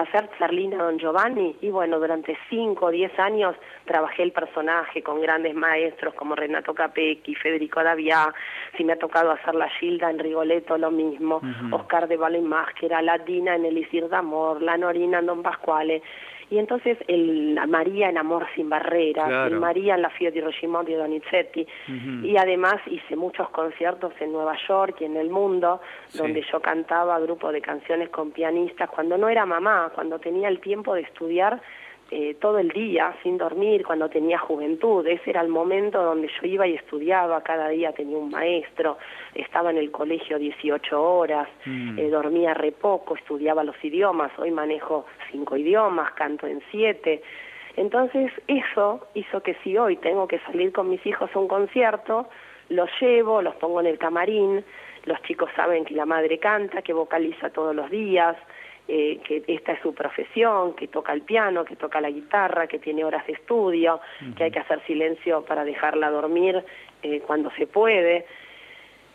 hacer 0.00 0.28
Charlina 0.38 0.82
Don 0.82 0.98
Giovanni. 0.98 1.56
Y 1.60 1.70
bueno, 1.70 1.98
durante 2.00 2.36
5 2.48 2.86
o 2.86 2.90
10 2.90 3.18
años 3.18 3.54
trabajé 3.84 4.22
el 4.22 4.32
personaje 4.32 5.02
con 5.02 5.20
grandes 5.20 5.54
maestros 5.54 6.14
como 6.14 6.34
Renato 6.34 6.74
Capecchi, 6.74 7.34
Federico 7.34 7.82
Davia, 7.82 8.32
si 8.76 8.84
me 8.84 8.94
ha 8.94 8.98
tocado 8.98 9.30
hacer 9.30 9.54
la 9.54 9.68
Gilda 9.68 10.10
en 10.10 10.18
Rigoletto 10.18 10.78
lo 10.78 10.90
mismo, 10.90 11.40
Oscar 11.70 12.08
de 12.08 12.16
Valo 12.16 12.40
Máscara, 12.40 13.02
la 13.02 13.18
Dina 13.18 13.56
en 13.56 13.66
Elisir 13.66 14.08
d'Amor, 14.08 14.62
la 14.62 14.76
Norina 14.76 15.18
en 15.18 15.26
Don 15.26 15.42
Pasquale, 15.42 16.02
y 16.52 16.58
entonces 16.58 16.98
el 17.08 17.58
María 17.66 18.10
en 18.10 18.18
Amor 18.18 18.46
sin 18.54 18.68
barreras, 18.68 19.50
el 19.50 19.58
María 19.58 19.94
en 19.94 20.02
la 20.02 20.10
Fiat 20.10 20.34
di 20.34 20.40
Regimondi 20.42 20.92
de 20.92 20.98
Donizetti, 20.98 21.66
y 22.22 22.36
además 22.36 22.74
hice 22.88 23.16
muchos 23.16 23.48
conciertos 23.48 24.12
en 24.20 24.32
Nueva 24.32 24.54
York 24.68 24.96
y 25.00 25.06
en 25.06 25.16
el 25.16 25.30
mundo, 25.30 25.80
donde 26.12 26.44
yo 26.52 26.60
cantaba 26.60 27.18
grupos 27.20 27.54
de 27.54 27.62
canciones 27.62 28.10
con 28.10 28.32
pianistas, 28.32 28.90
cuando 28.90 29.16
no 29.16 29.30
era 29.30 29.46
mamá, 29.46 29.92
cuando 29.94 30.18
tenía 30.18 30.48
el 30.48 30.60
tiempo 30.60 30.92
de 30.94 31.00
estudiar 31.00 31.58
eh, 32.14 32.36
todo 32.38 32.58
el 32.58 32.68
día 32.68 33.16
sin 33.22 33.38
dormir 33.38 33.86
cuando 33.86 34.10
tenía 34.10 34.38
juventud. 34.38 35.06
Ese 35.06 35.30
era 35.30 35.40
el 35.40 35.48
momento 35.48 36.02
donde 36.02 36.28
yo 36.28 36.46
iba 36.46 36.66
y 36.66 36.74
estudiaba, 36.74 37.42
cada 37.42 37.70
día 37.70 37.92
tenía 37.92 38.18
un 38.18 38.28
maestro, 38.28 38.98
estaba 39.34 39.70
en 39.70 39.78
el 39.78 39.90
colegio 39.90 40.38
18 40.38 41.02
horas, 41.02 41.48
mm. 41.64 41.98
eh, 41.98 42.10
dormía 42.10 42.52
re 42.52 42.72
poco, 42.72 43.16
estudiaba 43.16 43.64
los 43.64 43.82
idiomas, 43.82 44.30
hoy 44.38 44.50
manejo 44.50 45.06
cinco 45.30 45.56
idiomas, 45.56 46.12
canto 46.12 46.46
en 46.46 46.60
siete. 46.70 47.22
Entonces 47.76 48.30
eso 48.46 49.06
hizo 49.14 49.42
que 49.42 49.54
si 49.64 49.78
hoy 49.78 49.96
tengo 49.96 50.28
que 50.28 50.38
salir 50.40 50.70
con 50.70 50.90
mis 50.90 51.04
hijos 51.06 51.30
a 51.34 51.38
un 51.38 51.48
concierto, 51.48 52.28
los 52.68 52.90
llevo, 53.00 53.40
los 53.40 53.54
pongo 53.54 53.80
en 53.80 53.86
el 53.86 53.96
camarín, 53.96 54.62
los 55.06 55.22
chicos 55.22 55.48
saben 55.56 55.86
que 55.86 55.94
la 55.94 56.04
madre 56.04 56.38
canta, 56.38 56.82
que 56.82 56.92
vocaliza 56.92 57.48
todos 57.48 57.74
los 57.74 57.90
días, 57.90 58.36
eh, 58.88 59.20
que 59.24 59.44
esta 59.46 59.72
es 59.72 59.80
su 59.80 59.94
profesión, 59.94 60.74
que 60.74 60.88
toca 60.88 61.12
el 61.12 61.22
piano, 61.22 61.64
que 61.64 61.76
toca 61.76 62.00
la 62.00 62.10
guitarra, 62.10 62.66
que 62.66 62.78
tiene 62.78 63.04
horas 63.04 63.26
de 63.26 63.34
estudio, 63.34 64.00
que 64.36 64.44
hay 64.44 64.50
que 64.50 64.58
hacer 64.58 64.84
silencio 64.86 65.44
para 65.44 65.64
dejarla 65.64 66.10
dormir 66.10 66.64
eh, 67.02 67.20
cuando 67.26 67.50
se 67.52 67.66
puede. 67.66 68.26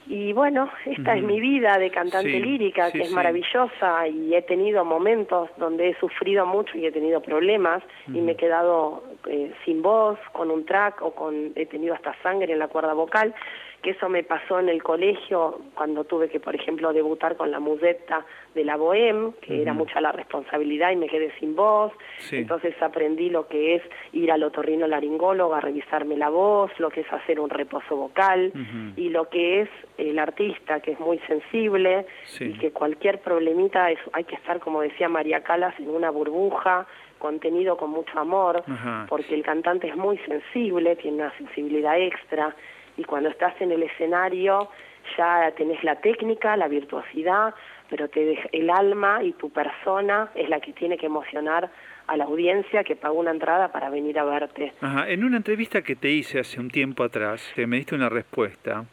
Y 0.09 0.31
bueno, 0.31 0.69
esta 0.85 1.17
es 1.17 1.23
mi 1.23 1.41
vida 1.41 1.77
de 1.77 1.91
cantante 1.91 2.39
lírica, 2.39 2.93
que 2.93 3.01
es 3.01 3.11
maravillosa 3.11 4.07
y 4.07 4.33
he 4.33 4.41
tenido 4.41 4.85
momentos 4.85 5.49
donde 5.57 5.89
he 5.89 5.99
sufrido 5.99 6.45
mucho 6.45 6.77
y 6.77 6.85
he 6.85 6.91
tenido 6.93 7.21
problemas 7.21 7.83
y 8.07 8.21
me 8.21 8.31
he 8.31 8.35
quedado 8.37 9.03
eh, 9.27 9.51
sin 9.65 9.81
voz, 9.81 10.17
con 10.31 10.49
un 10.49 10.65
track 10.65 11.01
o 11.01 11.11
con 11.11 11.51
he 11.55 11.65
tenido 11.65 11.93
hasta 11.93 12.15
sangre 12.23 12.53
en 12.53 12.59
la 12.59 12.69
cuerda 12.69 12.93
vocal 12.93 13.35
que 13.81 13.91
eso 13.91 14.09
me 14.09 14.23
pasó 14.23 14.59
en 14.59 14.69
el 14.69 14.81
colegio 14.81 15.61
cuando 15.75 16.03
tuve 16.03 16.29
que, 16.29 16.39
por 16.39 16.55
ejemplo, 16.55 16.93
debutar 16.93 17.37
con 17.37 17.51
la 17.51 17.59
musetta 17.59 18.25
de 18.55 18.65
la 18.65 18.75
Bohème, 18.75 19.35
que 19.41 19.61
era 19.61 19.73
mucha 19.73 20.01
la 20.01 20.11
responsabilidad 20.11 20.91
y 20.91 20.95
me 20.95 21.07
quedé 21.07 21.31
sin 21.39 21.55
voz. 21.55 21.93
Entonces 22.31 22.73
aprendí 22.81 23.29
lo 23.29 23.47
que 23.47 23.75
es 23.75 23.83
ir 24.13 24.31
al 24.31 24.43
otorrino 24.43 24.87
laringólogo 24.87 25.53
a 25.53 25.61
revisarme 25.61 26.17
la 26.17 26.29
voz, 26.29 26.71
lo 26.79 26.89
que 26.89 27.01
es 27.01 27.13
hacer 27.13 27.39
un 27.39 27.49
reposo 27.49 27.95
vocal 27.95 28.51
y 28.95 29.09
lo 29.09 29.29
que 29.29 29.61
es 29.61 29.69
el 29.97 30.17
artista, 30.17 30.79
que 30.79 30.91
es 30.91 30.99
muy 30.99 31.19
sensible 31.19 32.05
y 32.39 32.53
que 32.53 32.71
cualquier 32.71 33.21
problemita 33.21 33.91
es, 33.91 33.99
hay 34.13 34.23
que 34.23 34.35
estar, 34.35 34.59
como 34.59 34.81
decía 34.81 35.07
María 35.07 35.43
Calas, 35.43 35.79
en 35.79 35.89
una 35.89 36.09
burbuja 36.09 36.87
contenido 37.19 37.77
con 37.77 37.91
mucho 37.91 38.19
amor, 38.19 38.63
porque 39.07 39.35
el 39.35 39.43
cantante 39.43 39.87
es 39.87 39.95
muy 39.95 40.17
sensible, 40.19 40.95
tiene 40.95 41.17
una 41.17 41.37
sensibilidad 41.37 41.99
extra 41.99 42.55
y 42.97 43.03
cuando 43.03 43.29
estás 43.29 43.59
en 43.61 43.71
el 43.71 43.83
escenario 43.83 44.69
ya 45.17 45.51
tenés 45.55 45.83
la 45.83 45.95
técnica, 46.01 46.57
la 46.57 46.67
virtuosidad, 46.67 47.53
pero 47.89 48.09
te 48.09 48.37
el 48.51 48.69
alma 48.69 49.23
y 49.23 49.31
tu 49.33 49.49
persona 49.49 50.29
es 50.35 50.49
la 50.49 50.59
que 50.59 50.73
tiene 50.73 50.97
que 50.97 51.05
emocionar 51.05 51.71
a 52.07 52.17
la 52.17 52.25
audiencia 52.25 52.83
que 52.83 52.95
pagó 52.95 53.19
una 53.19 53.31
entrada 53.31 53.71
para 53.71 53.89
venir 53.89 54.19
a 54.19 54.25
verte. 54.25 54.73
Ajá. 54.81 55.09
En 55.09 55.23
una 55.23 55.37
entrevista 55.37 55.81
que 55.81 55.95
te 55.95 56.09
hice 56.09 56.39
hace 56.39 56.59
un 56.59 56.69
tiempo 56.69 57.03
atrás, 57.03 57.53
me 57.55 57.77
diste 57.77 57.95
una 57.95 58.09
respuesta 58.09 58.85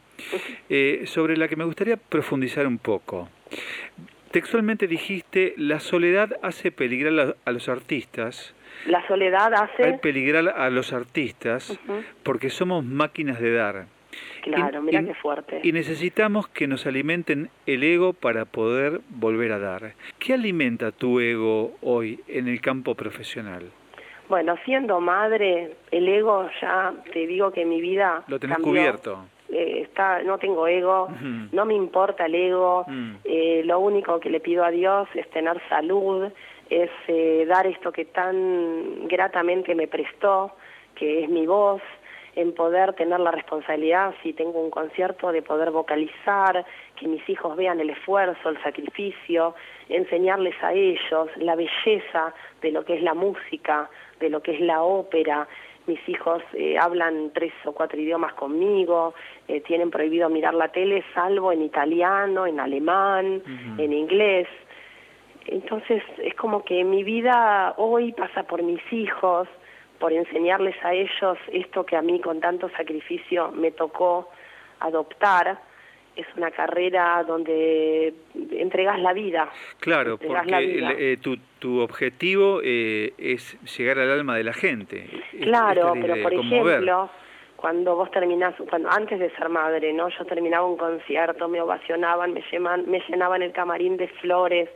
eh, 0.69 1.03
sobre 1.07 1.37
la 1.37 1.49
que 1.49 1.57
me 1.57 1.65
gustaría 1.65 1.97
profundizar 1.97 2.67
un 2.67 2.79
poco. 2.79 3.29
Textualmente 4.31 4.87
dijiste, 4.87 5.55
la 5.57 5.81
soledad 5.81 6.37
hace 6.43 6.73
peligrar 6.73 7.37
a 7.45 7.53
los 7.53 7.69
artistas 7.69 8.55
la 8.87 9.07
soledad 9.07 9.53
hace... 9.55 9.85
Hay 9.85 9.99
peligrar 9.99 10.49
a 10.49 10.69
los 10.71 10.93
artistas 10.93 11.79
porque 12.23 12.51
somos 12.51 12.85
máquinas 12.85 13.41
de 13.41 13.55
dar. 13.55 13.87
Claro, 14.43 14.83
mira 14.83 15.03
qué 15.03 15.15
fuerte. 15.15 15.61
Y 15.63 15.73
necesitamos 15.73 16.49
que 16.49 16.67
nos 16.67 16.87
alimenten 16.87 17.51
el 17.67 17.83
ego 17.83 18.13
para 18.13 18.45
poder 18.45 19.01
volver 19.09 19.53
a 19.53 19.59
dar. 19.59 19.95
¿Qué 20.19 20.35
alimenta 20.35 20.93
tu 20.93 21.21
ego 21.21 21.73
hoy 21.83 22.21
en 22.29 22.49
el 22.49 22.61
campo 22.61 22.95
profesional? 22.95 23.71
Bueno, 24.29 24.57
siendo 24.65 25.01
madre, 25.01 25.77
el 25.91 26.09
ego 26.09 26.49
ya 26.61 26.95
te 27.13 27.27
digo 27.27 27.53
que 27.53 27.65
mi 27.65 27.81
vida 27.81 28.25
lo 28.27 28.39
tenés 28.39 28.59
cubierto. 28.59 29.27
Eh, 29.51 29.83
está, 29.83 30.23
no 30.23 30.39
tengo 30.39 30.67
ego, 30.67 31.09
no 31.53 31.65
me 31.67 31.75
importa 31.75 32.27
el 32.27 32.35
ego. 32.35 32.85
Mm. 32.89 33.13
Eh, 33.25 33.63
lo 33.65 33.79
único 33.81 34.19
que 34.21 34.31
le 34.31 34.41
pido 34.41 34.65
a 34.65 34.71
Dios 34.71 35.09
es 35.15 35.29
tener 35.31 35.61
salud, 35.69 36.31
es 36.71 36.91
eh, 37.09 37.45
dar 37.47 37.67
esto 37.67 37.93
que 37.93 38.07
tan 38.07 39.07
gratamente 39.07 39.75
me 39.75 39.87
prestó, 39.87 40.53
que 40.95 41.25
es 41.25 41.29
mi 41.29 41.47
voz, 41.47 41.83
en 42.37 42.53
poder 42.53 42.95
tener 42.95 43.21
la 43.21 43.31
responsabilidad, 43.31 44.15
si 44.23 44.33
tengo 44.33 44.61
un 44.61 44.71
concierto, 44.71 45.31
de 45.31 45.43
poder 45.43 45.71
vocalizar, 45.71 46.65
que 46.97 47.07
mis 47.07 47.27
hijos 47.29 47.57
vean 47.57 47.81
el 47.81 47.91
esfuerzo, 47.91 48.49
el 48.49 48.63
sacrificio, 48.63 49.55
enseñarles 49.89 50.55
a 50.63 50.73
ellos 50.73 51.29
la 51.37 51.55
belleza 51.55 52.35
de 52.61 52.73
lo 52.73 52.85
que 52.85 52.97
es 52.97 53.03
la 53.03 53.15
música, 53.15 53.89
de 54.21 54.31
lo 54.31 54.43
que 54.43 54.55
es 54.55 54.61
la 54.61 54.83
ópera. 54.83 55.47
Mis 55.87 56.01
hijos 56.09 56.43
eh, 56.55 56.77
hablan 56.79 57.31
tres 57.35 57.53
o 57.67 57.73
cuatro 57.73 58.01
idiomas 58.01 58.33
conmigo, 58.35 59.15
eh, 59.47 59.61
tienen 59.61 59.91
prohibido 59.91 60.29
mirar 60.29 60.55
la 60.55 60.69
tele 60.69 61.05
salvo 61.15 61.53
en 61.53 61.63
italiano, 61.63 62.47
en 62.47 62.59
alemán, 62.59 63.43
en 63.79 63.93
inglés. 63.93 64.49
Entonces 65.47 66.03
es 66.19 66.35
como 66.35 66.65
que 66.65 66.83
mi 66.85 67.05
vida 67.05 67.75
hoy 67.77 68.13
pasa 68.13 68.45
por 68.45 68.63
mis 68.63 68.81
hijos, 68.93 69.47
por 69.99 70.13
enseñarles 70.13 70.77
a 70.85 70.93
ellos 70.93 71.39
esto 71.53 71.85
que 71.85 71.97
a 71.97 72.03
mí 72.03 72.21
con 72.21 72.41
tanto 72.41 72.69
sacrificio 72.71 73.51
me 73.53 73.71
tocó 73.71 74.31
adoptar. 74.81 75.59
Es 76.17 76.27
una 76.37 76.53
carrera 76.53 77.25
donde 77.27 78.15
entregas 78.53 79.01
la 79.01 79.13
vida. 79.13 79.51
Claro, 79.81 80.17
porque 80.17 80.85
eh, 80.97 81.17
tu, 81.17 81.37
tu 81.59 81.81
objetivo 81.81 82.61
eh, 82.63 83.13
es 83.19 83.59
llegar 83.77 83.99
al 83.99 84.13
alma 84.13 84.37
de 84.37 84.45
la 84.45 84.53
gente. 84.53 85.09
Claro, 85.41 85.93
pero 86.01 86.23
por 86.23 86.33
ejemplo, 86.33 87.11
cuando 87.65 87.97
vos 87.97 88.11
terminás, 88.11 88.55
cuando 88.69 88.91
antes 88.91 89.19
de 89.19 89.31
ser 89.31 89.49
madre, 89.49 89.93
¿no? 89.93 90.11
Yo 90.11 90.25
terminaba 90.27 90.67
un 90.67 90.77
concierto, 90.77 91.49
me 91.49 91.61
ovacionaban, 91.63 92.35
me, 92.35 92.45
lleman, 92.53 92.85
me 92.89 93.01
llenaban 93.09 93.43
el 93.43 93.53
camarín 93.53 93.97
de 93.97 94.07
flores, 94.07 94.69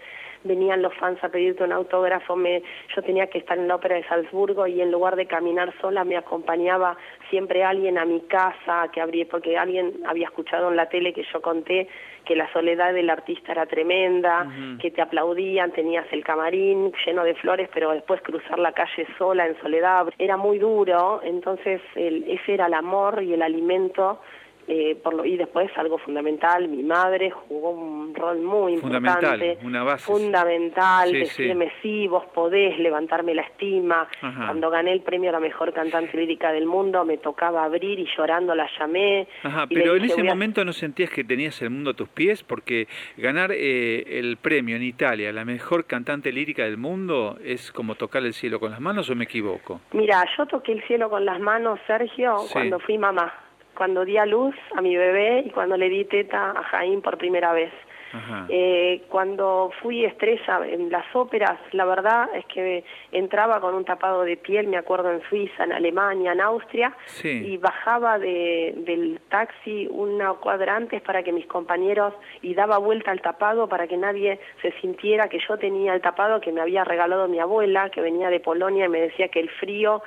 venían 0.44 0.82
los 0.82 0.94
fans 0.94 1.22
a 1.22 1.28
pedirte 1.28 1.64
un 1.64 1.72
autógrafo, 1.72 2.36
me, 2.36 2.62
yo 2.94 3.02
tenía 3.02 3.26
que 3.26 3.38
estar 3.38 3.58
en 3.58 3.68
la 3.68 3.76
ópera 3.76 3.96
de 3.96 4.04
Salzburgo 4.04 4.66
y 4.66 4.80
en 4.80 4.90
lugar 4.90 5.16
de 5.16 5.26
caminar 5.26 5.72
sola 5.80 6.04
me 6.04 6.16
acompañaba 6.16 6.96
siempre 7.30 7.64
alguien 7.64 7.98
a 7.98 8.04
mi 8.04 8.20
casa, 8.22 8.88
que 8.92 9.00
abrí, 9.00 9.24
porque 9.24 9.56
alguien 9.56 9.94
había 10.06 10.26
escuchado 10.26 10.68
en 10.70 10.76
la 10.76 10.88
tele 10.88 11.12
que 11.12 11.24
yo 11.32 11.40
conté 11.42 11.88
que 12.24 12.36
la 12.36 12.52
soledad 12.52 12.92
del 12.92 13.08
artista 13.08 13.52
era 13.52 13.64
tremenda, 13.64 14.46
que 14.80 14.90
te 14.90 15.00
aplaudían, 15.00 15.72
tenías 15.72 16.04
el 16.12 16.22
camarín 16.22 16.92
lleno 17.06 17.24
de 17.24 17.34
flores, 17.34 17.70
pero 17.72 17.92
después 17.92 18.20
cruzar 18.20 18.58
la 18.58 18.72
calle 18.72 19.06
sola 19.16 19.46
en 19.46 19.58
soledad 19.60 20.08
era 20.18 20.36
muy 20.36 20.58
duro, 20.58 21.22
entonces 21.24 21.80
ese 21.94 22.52
era 22.52 22.66
el 22.66 22.74
amor 22.74 23.22
y 23.22 23.32
el 23.32 23.40
alimento 23.40 24.20
eh, 24.70 24.98
por 25.02 25.14
lo, 25.14 25.24
y 25.24 25.38
después 25.38 25.70
algo 25.76 25.96
fundamental, 25.96 26.68
mi 26.68 26.82
madre 26.82 27.30
jugó 27.30 27.70
un 27.70 28.14
rol 28.14 28.38
muy 28.40 28.74
importante. 28.74 29.56
Fundamental, 29.56 29.66
una 29.66 29.82
base. 29.82 30.04
Fundamental, 30.04 31.10
decirme 31.10 31.72
sí. 31.80 32.06
vos 32.06 32.26
podés, 32.34 32.78
levantarme 32.78 33.34
la 33.34 33.42
estima. 33.42 34.06
Cuando 34.20 34.68
gané 34.68 34.92
el 34.92 35.00
premio 35.00 35.30
a 35.30 35.32
la 35.32 35.40
mejor 35.40 35.72
cantante 35.72 36.14
lírica 36.18 36.52
del 36.52 36.66
mundo, 36.66 37.02
me 37.06 37.16
tocaba 37.16 37.64
abrir 37.64 37.98
y 37.98 38.06
llorando 38.14 38.54
la 38.54 38.68
llamé. 38.78 39.26
Ajá, 39.42 39.66
pero 39.66 39.96
en 39.96 40.04
ese 40.04 40.22
momento 40.22 40.62
no 40.66 40.74
sentías 40.74 41.08
que 41.08 41.24
tenías 41.24 41.62
el 41.62 41.70
mundo 41.70 41.92
a 41.92 41.94
tus 41.94 42.10
pies, 42.10 42.42
porque 42.42 42.88
ganar 43.16 43.52
eh, 43.52 44.18
el 44.18 44.36
premio 44.36 44.76
en 44.76 44.82
Italia, 44.82 45.32
la 45.32 45.46
mejor 45.46 45.86
cantante 45.86 46.30
lírica 46.30 46.64
del 46.64 46.76
mundo, 46.76 47.38
es 47.42 47.72
como 47.72 47.94
tocar 47.94 48.22
el 48.22 48.34
cielo 48.34 48.60
con 48.60 48.70
las 48.70 48.80
manos 48.80 49.08
o 49.08 49.14
me 49.14 49.24
equivoco? 49.24 49.80
Mira, 49.92 50.24
yo 50.36 50.44
toqué 50.44 50.72
el 50.72 50.82
cielo 50.82 51.08
con 51.08 51.24
las 51.24 51.40
manos, 51.40 51.80
Sergio, 51.86 52.36
cuando 52.52 52.78
fui 52.80 52.98
mamá 52.98 53.32
cuando 53.78 54.04
di 54.04 54.16
a 54.18 54.26
luz 54.26 54.56
a 54.74 54.80
mi 54.80 54.96
bebé 54.96 55.44
y 55.46 55.50
cuando 55.50 55.76
le 55.76 55.88
di 55.88 56.04
teta 56.04 56.50
a 56.50 56.64
Jaime 56.64 57.00
por 57.00 57.16
primera 57.16 57.52
vez. 57.52 57.70
Eh, 58.48 59.02
cuando 59.08 59.70
fui 59.80 60.04
estrella 60.04 60.66
en 60.66 60.90
las 60.90 61.04
óperas, 61.14 61.60
la 61.72 61.84
verdad 61.84 62.28
es 62.34 62.44
que 62.46 62.82
entraba 63.12 63.60
con 63.60 63.74
un 63.74 63.84
tapado 63.84 64.22
de 64.22 64.36
piel, 64.38 64.66
me 64.66 64.78
acuerdo 64.78 65.12
en 65.12 65.20
Suiza, 65.28 65.62
en 65.62 65.72
Alemania, 65.72 66.32
en 66.32 66.40
Austria, 66.40 66.96
y 67.22 67.56
bajaba 67.58 68.18
de, 68.18 68.72
del 68.78 69.20
taxi 69.28 69.86
una 69.90 70.32
cuadra 70.32 70.74
antes 70.74 71.02
para 71.02 71.22
que 71.22 71.32
mis 71.32 71.46
compañeros, 71.46 72.14
y 72.40 72.54
daba 72.54 72.78
vuelta 72.78 73.10
al 73.10 73.20
tapado 73.20 73.68
para 73.68 73.86
que 73.86 73.98
nadie 73.98 74.40
se 74.62 74.72
sintiera 74.80 75.28
que 75.28 75.38
yo 75.46 75.58
tenía 75.58 75.94
el 75.94 76.00
tapado 76.00 76.40
que 76.40 76.50
me 76.50 76.62
había 76.62 76.82
regalado 76.82 77.28
mi 77.28 77.38
abuela, 77.38 77.90
que 77.90 78.00
venía 78.00 78.30
de 78.30 78.40
Polonia 78.40 78.86
y 78.86 78.88
me 78.88 79.02
decía 79.02 79.28
que 79.28 79.40
el 79.40 79.50
frío 79.50 80.02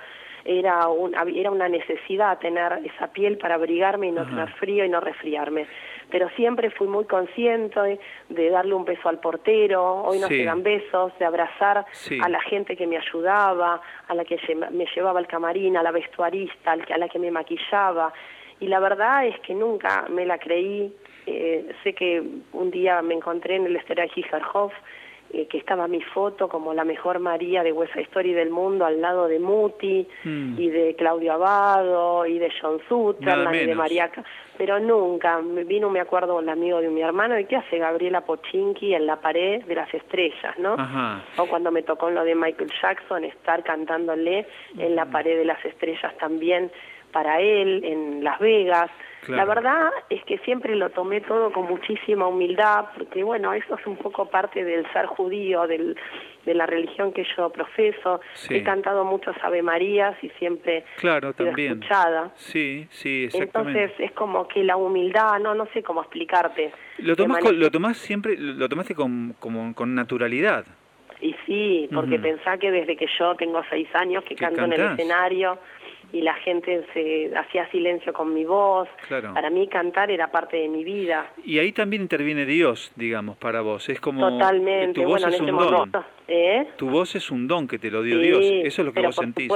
era, 0.45 0.87
un, 0.87 1.15
era 1.15 1.51
una 1.51 1.69
necesidad 1.69 2.39
tener 2.39 2.79
esa 2.83 3.07
piel 3.07 3.37
para 3.37 3.55
abrigarme 3.55 4.07
y 4.07 4.11
no 4.11 4.25
tener 4.25 4.49
frío 4.53 4.85
y 4.85 4.89
no 4.89 4.99
resfriarme. 4.99 5.67
Pero 6.09 6.29
siempre 6.35 6.69
fui 6.71 6.87
muy 6.87 7.05
consciente 7.05 7.99
de 8.29 8.49
darle 8.49 8.73
un 8.73 8.85
beso 8.85 9.07
al 9.07 9.19
portero, 9.19 10.03
hoy 10.03 10.19
no 10.19 10.27
se 10.27 10.43
dan 10.43 10.63
besos, 10.63 11.17
de 11.19 11.25
abrazar 11.25 11.85
a 12.21 12.29
la 12.29 12.41
gente 12.41 12.75
que 12.75 12.87
me 12.87 12.97
ayudaba, 12.97 13.81
a 14.07 14.15
la 14.15 14.25
que 14.25 14.37
me 14.71 14.85
llevaba 14.93 15.19
al 15.19 15.27
camarín, 15.27 15.77
a 15.77 15.83
la 15.83 15.91
vestuarista, 15.91 16.71
a 16.73 16.97
la 16.97 17.07
que 17.07 17.19
me 17.19 17.31
maquillaba. 17.31 18.13
Y 18.59 18.67
la 18.67 18.79
verdad 18.79 19.25
es 19.25 19.39
que 19.39 19.55
nunca 19.55 20.05
me 20.09 20.25
la 20.25 20.37
creí. 20.37 20.93
Eh, 21.25 21.71
sé 21.83 21.93
que 21.93 22.21
un 22.51 22.71
día 22.71 23.01
me 23.01 23.13
encontré 23.13 23.55
en 23.55 23.65
el 23.65 23.75
Estera 23.75 24.05
Hijarhoff 24.05 24.73
eh, 25.33 25.47
que 25.47 25.57
estaba 25.57 25.87
mi 25.87 26.01
foto 26.01 26.49
como 26.49 26.73
la 26.73 26.83
mejor 26.83 27.19
María 27.19 27.63
de 27.63 27.71
West 27.71 27.95
Story 27.95 28.33
del 28.33 28.49
mundo 28.49 28.85
al 28.85 28.99
lado 29.01 29.27
de 29.27 29.39
Muti 29.39 30.07
hmm. 30.23 30.59
y 30.59 30.69
de 30.69 30.95
Claudio 30.95 31.33
Abado 31.33 32.25
y 32.25 32.37
de 32.39 32.51
John 32.61 32.79
Sutherland 32.87 33.55
y 33.55 33.65
de 33.65 33.75
María 33.75 34.11
pero 34.57 34.79
nunca 34.79 35.39
vino 35.65 35.89
me 35.89 35.99
acuerdo 35.99 36.37
un 36.37 36.49
amigo 36.49 36.81
de 36.81 36.89
mi 36.89 37.01
hermano 37.01 37.39
y 37.39 37.45
qué 37.45 37.55
hace 37.55 37.77
Gabriela 37.77 38.21
Pochinki 38.21 38.93
en 38.93 39.05
la 39.05 39.21
pared 39.21 39.63
de 39.65 39.75
las 39.75 39.93
estrellas 39.93 40.57
no 40.59 40.75
o 41.37 41.45
cuando 41.47 41.71
me 41.71 41.83
tocó 41.83 42.09
lo 42.09 42.23
de 42.23 42.35
Michael 42.35 42.71
Jackson 42.81 43.23
estar 43.23 43.63
cantándole 43.63 44.45
en 44.77 44.95
la 44.95 45.05
pared 45.05 45.37
de 45.37 45.45
las 45.45 45.63
estrellas 45.63 46.15
también 46.17 46.71
para 47.11 47.39
él 47.39 47.83
en 47.83 48.23
Las 48.23 48.39
Vegas 48.39 48.89
la 49.27 49.45
verdad 49.45 49.91
es 50.09 50.23
que 50.25 50.39
siempre 50.39 50.75
lo 50.75 50.89
tomé 50.89 51.21
todo 51.21 51.51
con 51.51 51.67
muchísima 51.67 52.27
humildad, 52.27 52.85
porque 52.97 53.23
bueno, 53.23 53.53
eso 53.53 53.75
es 53.75 53.85
un 53.85 53.95
poco 53.97 54.25
parte 54.25 54.63
del 54.63 54.91
ser 54.91 55.05
judío, 55.05 55.67
del, 55.67 55.95
de 56.45 56.53
la 56.53 56.65
religión 56.65 57.13
que 57.13 57.25
yo 57.37 57.49
profeso. 57.51 58.19
He 58.49 58.63
cantado 58.63 59.05
muchos 59.05 59.35
Ave 59.43 59.61
Marías 59.61 60.15
y 60.23 60.29
siempre 60.39 60.85
claro, 60.97 61.33
también. 61.33 61.73
escuchada. 61.73 62.31
Sí, 62.35 62.87
sí, 62.89 63.25
exactamente. 63.25 63.83
Entonces 63.83 64.09
es 64.09 64.11
como 64.13 64.47
que 64.47 64.63
la 64.63 64.75
humildad, 64.77 65.39
no 65.39 65.53
no 65.53 65.67
sé 65.67 65.83
cómo 65.83 66.01
explicarte. 66.01 66.71
Lo 66.97 67.15
tomás, 67.15 67.43
lo 67.43 67.69
tomás 67.69 67.97
siempre, 67.97 68.35
lo 68.37 68.67
tomaste 68.69 68.95
con, 68.95 69.35
como, 69.39 69.75
con 69.75 69.93
naturalidad. 69.93 70.65
Y 71.21 71.35
sí, 71.45 71.87
porque 71.93 72.17
pensá 72.17 72.57
que 72.57 72.71
desde 72.71 72.97
que 72.97 73.05
yo 73.19 73.35
tengo 73.35 73.61
seis 73.69 73.87
años 73.93 74.23
que 74.23 74.33
canto 74.33 74.63
en 74.63 74.73
el 74.73 74.81
escenario 74.93 75.59
y 76.13 76.21
la 76.21 76.33
gente 76.35 76.85
se 76.93 77.31
hacía 77.35 77.69
silencio 77.71 78.13
con 78.13 78.33
mi 78.33 78.45
voz. 78.45 78.87
Para 79.07 79.49
mí 79.49 79.67
cantar 79.67 80.11
era 80.11 80.31
parte 80.31 80.57
de 80.57 80.67
mi 80.67 80.83
vida. 80.83 81.31
Y 81.43 81.59
ahí 81.59 81.71
también 81.71 82.01
interviene 82.01 82.45
Dios, 82.45 82.91
digamos, 82.95 83.37
para 83.37 83.61
vos. 83.61 83.87
Es 83.89 83.99
como 83.99 84.29
Totalmente. 84.29 85.01
tu 85.01 85.07
voz 85.07 85.25
es 85.25 85.39
un 85.39 85.47
don. 85.47 85.91
¿eh? 86.27 86.67
Tu 86.77 86.89
voz 86.89 87.15
es 87.15 87.31
un 87.31 87.47
don 87.47 87.67
que 87.67 87.79
te 87.79 87.89
lo 87.89 88.03
dio 88.03 88.19
Dios. 88.19 88.39
Eso 88.41 88.81
es 88.81 88.85
lo 88.85 88.93
que 88.93 89.01
vos 89.01 89.15
sentís. 89.15 89.51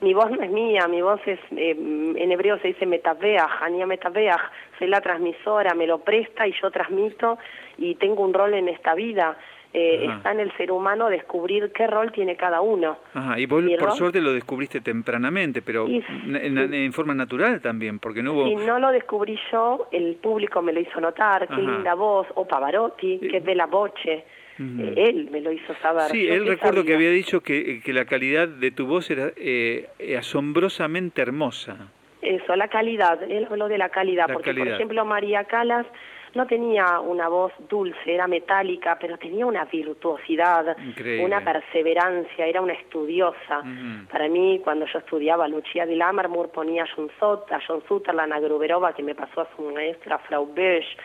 Mi 0.00 0.14
voz 0.14 0.32
no 0.32 0.42
es 0.42 0.50
mía, 0.50 0.88
mi 0.88 1.00
voz 1.00 1.20
es, 1.26 1.38
eh, 1.56 1.76
en 1.78 2.32
hebreo 2.32 2.58
se 2.58 2.68
dice 2.68 2.86
metaveach, 2.86 3.62
ania 3.62 3.86
metaveach, 3.86 4.40
soy 4.76 4.88
la 4.88 5.00
transmisora, 5.00 5.74
me 5.74 5.86
lo 5.86 5.98
presta 5.98 6.44
y 6.44 6.52
yo 6.60 6.72
transmito 6.72 7.38
y 7.78 7.94
tengo 7.94 8.24
un 8.24 8.34
rol 8.34 8.54
en 8.54 8.68
esta 8.68 8.96
vida 8.96 9.38
eh, 9.74 10.06
está 10.06 10.32
en 10.32 10.40
el 10.40 10.52
ser 10.56 10.70
humano 10.70 11.08
descubrir 11.08 11.72
qué 11.72 11.86
rol 11.86 12.12
tiene 12.12 12.36
cada 12.36 12.60
uno. 12.60 12.98
Ajá, 13.14 13.38
y 13.38 13.46
vos 13.46 13.64
por 13.78 13.92
suerte 13.92 14.20
lo 14.20 14.32
descubriste 14.32 14.80
tempranamente, 14.80 15.62
pero 15.62 15.86
en, 15.88 16.92
forma 16.92 17.14
natural 17.14 17.60
también, 17.60 17.98
porque 17.98 18.22
no 18.22 18.32
hubo... 18.32 18.46
Si 18.46 18.54
no 18.66 18.78
lo 18.78 18.92
descubrí 18.92 19.38
yo, 19.50 19.88
el 19.90 20.16
público 20.16 20.60
me 20.60 20.72
lo 20.72 20.80
hizo 20.80 21.00
notar, 21.00 21.48
qué 21.48 21.56
linda 21.56 21.94
voz, 21.94 22.26
o 22.34 22.46
Pavarotti, 22.46 23.18
que 23.18 23.38
es 23.38 23.44
de 23.44 23.54
la 23.54 23.66
boche. 23.66 24.24
Eh, 24.58 24.94
él 24.96 25.28
me 25.30 25.40
lo 25.40 25.50
hizo 25.50 25.74
saber. 25.80 26.10
Sí, 26.10 26.28
él 26.28 26.46
recuerdo 26.46 26.84
que 26.84 26.94
había 26.94 27.10
dicho 27.10 27.40
que, 27.40 27.80
que, 27.80 27.92
la 27.94 28.04
calidad 28.04 28.46
de 28.46 28.70
tu 28.70 28.86
voz 28.86 29.10
era 29.10 29.32
eh, 29.36 29.88
asombrosamente 30.18 31.22
hermosa. 31.22 31.88
Eso, 32.20 32.54
la 32.54 32.68
calidad, 32.68 33.20
él 33.24 33.48
habló 33.50 33.68
de 33.68 33.78
la 33.78 33.88
calidad, 33.88 34.26
porque 34.32 34.54
por 34.54 34.68
ejemplo 34.68 35.04
María 35.04 35.44
Calas 35.44 35.86
no 36.34 36.46
tenía 36.46 37.00
una 37.00 37.28
voz 37.28 37.52
dulce, 37.68 38.14
era 38.14 38.26
metálica, 38.26 38.98
pero 39.00 39.18
tenía 39.18 39.46
una 39.46 39.64
virtuosidad, 39.64 40.76
una 41.20 41.44
perseverancia, 41.44 42.46
era 42.46 42.60
una 42.60 42.72
estudiosa. 42.72 43.62
Para 44.10 44.28
mí, 44.28 44.60
cuando 44.64 44.86
yo 44.86 44.98
estudiaba 44.98 45.48
Lucia 45.48 45.86
de 45.86 45.96
Lammermoor, 45.96 46.50
ponía 46.50 46.84
a 46.84 46.88
John, 46.94 47.10
Sut, 47.18 47.50
a 47.52 47.60
John 47.66 47.82
Sutherland, 47.86 48.32
a 48.32 48.40
Gruberova, 48.40 48.94
que 48.94 49.02
me 49.02 49.14
pasó 49.14 49.42
a 49.42 49.48
su 49.56 49.62
maestra 49.62 50.18
Frau 50.18 50.46
Bösch, 50.46 50.96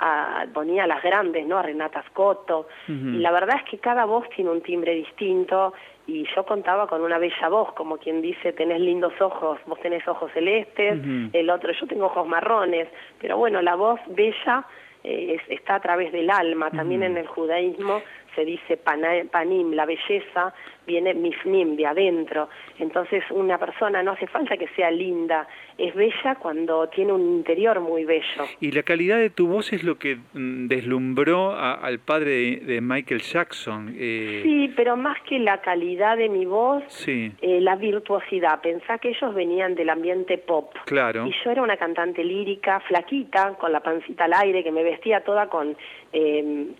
a, 0.00 0.46
ponía 0.52 0.84
a 0.84 0.86
las 0.86 1.02
grandes, 1.02 1.46
¿no? 1.46 1.58
A 1.58 1.62
Renata 1.62 2.02
Scotto. 2.08 2.68
Y 2.88 3.18
la 3.18 3.30
verdad 3.30 3.56
es 3.62 3.70
que 3.70 3.78
cada 3.78 4.06
voz 4.06 4.28
tiene 4.30 4.50
un 4.50 4.62
timbre 4.62 4.94
distinto 4.94 5.74
y 6.06 6.26
yo 6.34 6.44
contaba 6.44 6.86
con 6.86 7.02
una 7.02 7.18
bella 7.18 7.48
voz, 7.48 7.72
como 7.74 7.98
quien 7.98 8.22
dice, 8.22 8.52
tenés 8.52 8.80
lindos 8.80 9.12
ojos, 9.20 9.58
vos 9.66 9.78
tenés 9.80 10.06
ojos 10.08 10.32
celestes, 10.32 10.98
el 11.32 11.50
otro, 11.50 11.72
yo 11.72 11.86
tengo 11.86 12.06
ojos 12.06 12.26
marrones, 12.26 12.88
pero 13.20 13.36
bueno, 13.36 13.62
la 13.62 13.76
voz 13.76 14.00
bella 14.08 14.64
eh, 15.04 15.36
está 15.48 15.76
a 15.76 15.80
través 15.80 16.12
del 16.12 16.30
alma, 16.30 16.70
también 16.70 17.02
en 17.02 17.16
el 17.16 17.26
judaísmo 17.26 18.02
se 18.34 18.44
dice 18.44 18.76
panim, 18.76 19.72
la 19.72 19.86
belleza, 19.86 20.54
viene 20.86 21.14
mifnim, 21.14 21.76
de 21.76 21.86
adentro. 21.86 22.48
Entonces 22.78 23.22
una 23.30 23.58
persona 23.58 24.02
no 24.02 24.12
hace 24.12 24.26
falta 24.26 24.56
que 24.56 24.68
sea 24.68 24.90
linda, 24.90 25.46
es 25.78 25.94
bella 25.94 26.34
cuando 26.36 26.88
tiene 26.88 27.12
un 27.12 27.22
interior 27.22 27.80
muy 27.80 28.04
bello. 28.04 28.44
Y 28.60 28.72
la 28.72 28.82
calidad 28.82 29.18
de 29.18 29.30
tu 29.30 29.46
voz 29.46 29.72
es 29.72 29.82
lo 29.82 29.98
que 29.98 30.16
mm, 30.16 30.66
deslumbró 30.68 31.54
al 31.54 31.98
padre 32.00 32.56
de, 32.56 32.80
Michael 32.80 33.20
Jackson. 33.20 33.94
Eh... 33.96 34.40
Sí, 34.42 34.72
pero 34.76 34.96
más 34.96 35.20
que 35.22 35.38
la 35.38 35.60
calidad 35.60 36.16
de 36.16 36.28
mi 36.28 36.44
voz, 36.44 36.82
sí. 36.88 37.32
eh, 37.40 37.60
la 37.60 37.76
virtuosidad. 37.76 38.60
Pensá 38.60 38.98
que 38.98 39.10
ellos 39.10 39.34
venían 39.34 39.74
del 39.74 39.90
ambiente 39.90 40.38
pop. 40.38 40.72
Claro. 40.86 41.26
Y 41.26 41.34
yo 41.44 41.50
era 41.50 41.62
una 41.62 41.76
cantante 41.76 42.24
lírica, 42.24 42.80
flaquita, 42.80 43.54
con 43.58 43.72
la 43.72 43.80
pancita 43.80 44.24
al 44.24 44.34
aire, 44.34 44.62
que 44.64 44.72
me 44.72 44.82
vestía 44.82 45.22
toda 45.22 45.48
con 45.48 45.76
eh, 46.12 46.74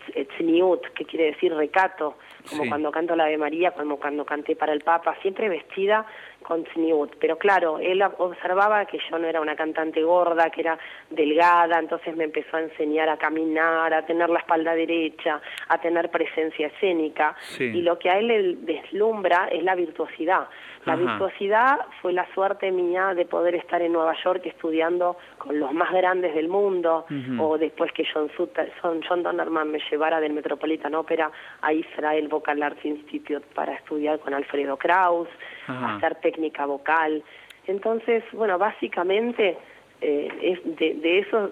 que 0.95 1.05
quiere 1.05 1.27
decir 1.27 1.55
recato, 1.55 2.17
como 2.49 2.69
cuando 2.69 2.91
canto 2.91 3.15
la 3.15 3.27
de 3.27 3.39
María, 3.39 3.73
como 3.73 3.99
cuando 3.99 4.25
canté 4.25 4.57
para 4.57 4.73
el 4.73 4.81
Papa, 4.81 5.17
siempre 5.23 5.49
vestida 5.49 6.07
con 6.43 6.65
sniut. 6.73 7.15
Pero 7.21 7.37
claro, 7.39 7.79
él 7.79 8.03
observaba 8.19 8.85
que 8.87 8.99
yo 9.11 9.19
no 9.19 9.27
era 9.27 9.41
una 9.41 9.57
cantante 9.57 10.03
gorda, 10.03 10.51
que 10.51 10.63
era 10.63 10.79
delgada, 11.11 11.79
entonces 11.79 12.17
me 12.17 12.25
empezó 12.25 12.57
a 12.57 12.63
enseñar 12.63 13.09
a 13.09 13.17
caminar, 13.17 13.93
a 13.93 14.05
tener 14.07 14.29
la 14.31 14.41
espalda 14.41 14.75
derecha, 14.75 15.41
a 15.69 15.79
tener 15.79 16.11
presencia 16.11 16.69
escénica. 16.69 17.37
Y 17.59 17.83
lo 17.83 17.99
que 17.99 18.11
a 18.11 18.19
él 18.19 18.29
le 18.29 18.57
deslumbra 18.57 19.49
es 19.51 19.63
la 19.63 19.75
virtuosidad. 19.75 20.49
La 20.87 20.97
virtuosidad 20.97 21.79
fue 22.01 22.15
la 22.15 22.27
suerte 22.33 22.73
mía 22.73 23.13
de 23.15 23.27
poder 23.27 23.55
estar 23.55 23.83
en 23.83 23.93
Nueva 23.93 24.15
York 24.25 24.41
estudiando 24.47 25.19
con 25.37 25.61
los 25.61 25.73
más 25.75 25.93
grandes 25.93 26.35
del 26.35 26.49
mundo, 26.49 27.05
o 27.39 27.59
después 27.59 27.93
que 27.93 28.05
John, 28.11 28.31
Sutter, 28.35 28.73
John 28.83 29.23
Donnerman 29.23 29.71
me 29.71 29.79
llevara 29.91 30.21
del 30.21 30.33
Metropolitan 30.33 30.95
Opera 30.95 31.31
a 31.61 31.73
Israel 31.73 32.29
Vocal 32.29 32.63
Arts 32.63 32.85
Institute 32.85 33.45
para 33.55 33.75
estudiar 33.75 34.21
con 34.21 34.33
Alfredo 34.33 34.79
Kraus, 34.79 35.29
hacer 35.71 36.17
técnica 36.17 36.67
vocal. 36.67 37.23
Entonces, 37.67 38.25
bueno, 38.33 38.59
básicamente 38.59 39.57
eh, 40.01 40.29
es 40.43 40.77
de, 40.79 40.95
de, 40.95 41.19
eso 41.21 41.51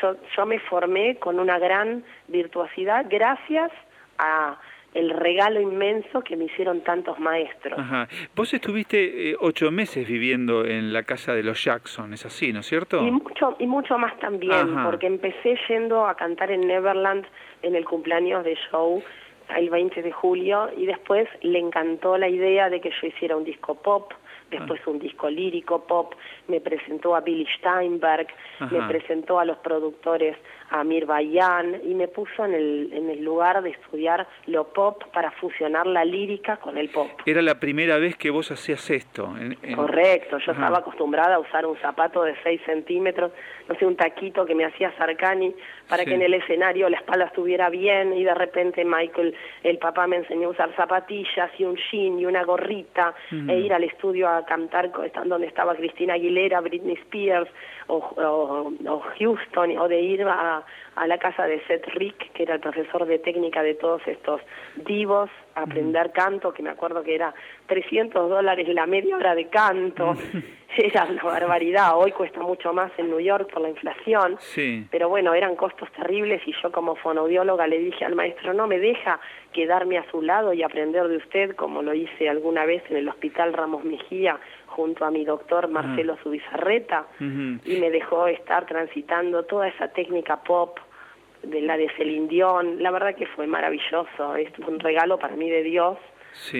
yo, 0.00 0.16
yo 0.36 0.46
me 0.46 0.58
formé 0.60 1.16
con 1.16 1.38
una 1.40 1.58
gran 1.58 2.04
virtuosidad 2.28 3.06
gracias 3.08 3.70
a 4.18 4.58
el 4.94 5.10
regalo 5.10 5.60
inmenso 5.60 6.22
que 6.22 6.36
me 6.36 6.44
hicieron 6.44 6.80
tantos 6.80 7.18
maestros. 7.18 7.78
Ajá. 7.78 8.08
Vos 8.34 8.52
estuviste 8.54 9.30
eh, 9.30 9.36
ocho 9.38 9.70
meses 9.70 10.06
viviendo 10.08 10.64
en 10.64 10.92
la 10.92 11.02
casa 11.02 11.34
de 11.34 11.42
los 11.42 11.62
Jackson, 11.62 12.14
es 12.14 12.24
así, 12.24 12.52
¿no 12.52 12.60
es 12.60 12.66
cierto? 12.66 13.06
Y 13.06 13.10
mucho, 13.10 13.56
y 13.58 13.66
mucho 13.66 13.98
más 13.98 14.18
también, 14.18 14.82
porque 14.84 15.06
empecé 15.06 15.58
yendo 15.68 16.06
a 16.06 16.14
cantar 16.14 16.50
en 16.50 16.66
Neverland 16.66 17.26
en 17.62 17.74
el 17.74 17.84
cumpleaños 17.84 18.44
de 18.44 18.56
El 19.56 19.70
20 19.70 20.02
de 20.02 20.12
julio 20.12 20.70
y 20.76 20.86
después 20.86 21.28
le 21.42 21.58
encantó 21.58 22.18
la 22.18 22.28
idea 22.28 22.68
de 22.68 22.80
que 22.80 22.90
yo 22.90 23.06
hiciera 23.06 23.36
un 23.36 23.44
disco 23.44 23.74
pop 23.74 24.12
después 24.50 24.80
un 24.86 24.98
disco 24.98 25.28
lírico 25.28 25.84
pop, 25.84 26.14
me 26.48 26.60
presentó 26.60 27.14
a 27.14 27.20
Billy 27.20 27.46
Steinberg, 27.58 28.26
me 28.70 28.82
presentó 28.88 29.38
a 29.38 29.44
los 29.44 29.58
productores 29.58 30.36
a 30.70 30.84
Mir 30.84 31.06
Bayan 31.06 31.80
y 31.84 31.94
me 31.94 32.08
puso 32.08 32.44
en 32.44 32.54
el, 32.54 32.90
en 32.92 33.10
el 33.10 33.24
lugar 33.24 33.62
de 33.62 33.70
estudiar 33.70 34.26
lo 34.46 34.68
pop 34.72 35.02
para 35.12 35.30
fusionar 35.32 35.86
la 35.86 36.04
lírica 36.04 36.56
con 36.58 36.76
el 36.76 36.90
pop. 36.90 37.08
Era 37.24 37.42
la 37.42 37.58
primera 37.58 37.98
vez 37.98 38.16
que 38.16 38.30
vos 38.30 38.50
hacías 38.50 38.90
esto. 38.90 39.32
Correcto, 39.74 40.38
yo 40.38 40.52
estaba 40.52 40.78
acostumbrada 40.78 41.36
a 41.36 41.38
usar 41.38 41.66
un 41.66 41.76
zapato 41.78 42.22
de 42.22 42.34
6 42.42 42.60
centímetros, 42.64 43.32
no 43.68 43.74
sé, 43.74 43.84
un 43.84 43.96
taquito 43.96 44.46
que 44.46 44.54
me 44.54 44.64
hacía 44.64 44.92
Sarcani 44.96 45.54
para 45.88 46.04
que 46.04 46.14
en 46.14 46.22
el 46.22 46.34
escenario 46.34 46.88
la 46.88 46.96
espalda 46.96 47.26
estuviera 47.26 47.68
bien 47.68 48.14
y 48.14 48.24
de 48.24 48.34
repente 48.34 48.84
Michael, 48.84 49.34
el 49.62 49.78
papá 49.78 50.06
me 50.06 50.16
enseñó 50.16 50.48
a 50.48 50.50
usar 50.52 50.74
zapatillas 50.74 51.50
y 51.58 51.64
un 51.64 51.76
jean 51.76 52.18
y 52.18 52.26
una 52.26 52.44
gorrita 52.44 53.14
e 53.30 53.58
ir 53.58 53.72
al 53.72 53.84
estudio 53.84 54.28
a 54.28 54.44
cantar 54.44 54.90
donde 55.24 55.46
estaba 55.46 55.74
Cristina 55.74 56.14
Aguilera, 56.14 56.60
Britney 56.60 56.94
Spears 56.94 57.48
o, 57.88 57.96
o, 57.96 59.02
Houston 59.18 59.78
o 59.78 59.88
de 59.88 60.00
ir 60.00 60.22
a, 60.22 60.62
a, 60.94 61.06
la 61.06 61.18
casa 61.18 61.44
de 61.44 61.60
Seth 61.66 61.86
Rick, 61.94 62.32
que 62.32 62.42
era 62.42 62.54
el 62.54 62.60
profesor 62.60 63.06
de 63.06 63.18
técnica 63.18 63.62
de 63.62 63.74
todos 63.74 64.06
estos 64.06 64.40
divos, 64.76 65.30
a 65.54 65.62
aprender 65.62 66.12
canto, 66.12 66.52
que 66.52 66.62
me 66.62 66.70
acuerdo 66.70 67.02
que 67.02 67.14
era 67.14 67.34
300 67.66 68.28
dólares 68.28 68.68
la 68.68 68.86
media 68.86 69.16
hora 69.16 69.34
de 69.34 69.48
canto. 69.48 70.14
era 70.84 71.04
una 71.04 71.22
barbaridad, 71.22 71.96
hoy 71.96 72.12
cuesta 72.12 72.40
mucho 72.40 72.72
más 72.72 72.92
en 72.98 73.10
New 73.10 73.20
York 73.20 73.50
por 73.52 73.62
la 73.62 73.70
inflación, 73.70 74.36
sí. 74.38 74.86
pero 74.90 75.08
bueno, 75.08 75.34
eran 75.34 75.56
costos 75.56 75.90
terribles 75.92 76.40
y 76.46 76.54
yo 76.62 76.70
como 76.70 76.94
fonoaudióloga 76.96 77.66
le 77.66 77.78
dije 77.78 78.04
al 78.04 78.14
maestro, 78.14 78.54
no 78.54 78.66
me 78.66 78.78
deja 78.78 79.20
quedarme 79.52 79.98
a 79.98 80.08
su 80.10 80.22
lado 80.22 80.52
y 80.52 80.62
aprender 80.62 81.08
de 81.08 81.16
usted 81.16 81.56
como 81.56 81.82
lo 81.82 81.94
hice 81.94 82.28
alguna 82.28 82.64
vez 82.64 82.82
en 82.90 82.96
el 82.98 83.08
Hospital 83.08 83.52
Ramos 83.54 83.84
Mejía 83.84 84.38
junto 84.66 85.04
a 85.04 85.10
mi 85.10 85.24
doctor 85.24 85.68
Marcelo 85.68 86.16
Zubizarreta 86.22 87.06
y 87.18 87.76
me 87.80 87.90
dejó 87.90 88.28
estar 88.28 88.66
transitando 88.66 89.44
toda 89.44 89.68
esa 89.68 89.88
técnica 89.88 90.42
pop 90.44 90.78
de 91.42 91.62
la 91.62 91.76
de 91.76 91.88
Celine 91.96 92.28
La 92.78 92.90
verdad 92.90 93.16
que 93.16 93.26
fue 93.26 93.46
maravilloso, 93.46 94.36
es 94.36 94.50
un 94.66 94.78
regalo 94.78 95.18
para 95.18 95.34
mí 95.34 95.50
de 95.50 95.62
Dios. 95.62 95.98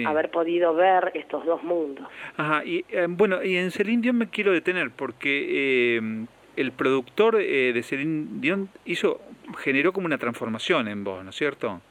Haber 0.05 0.29
podido 0.31 0.73
ver 0.73 1.11
estos 1.13 1.45
dos 1.45 1.63
mundos. 1.63 2.07
Ajá, 2.37 2.63
y 2.65 2.85
eh, 2.89 3.07
bueno, 3.09 3.43
y 3.43 3.57
en 3.57 3.71
Celine 3.71 4.01
Dion 4.01 4.17
me 4.17 4.29
quiero 4.29 4.51
detener 4.51 4.91
porque 4.91 5.97
eh, 5.97 6.25
el 6.55 6.71
productor 6.71 7.39
eh, 7.39 7.73
de 7.73 7.83
Celine 7.83 8.27
Dion 8.39 8.69
hizo, 8.85 9.21
generó 9.57 9.93
como 9.93 10.05
una 10.05 10.17
transformación 10.17 10.87
en 10.87 11.03
vos, 11.03 11.23
¿no 11.23 11.29
es 11.29 11.35
cierto? 11.35 11.81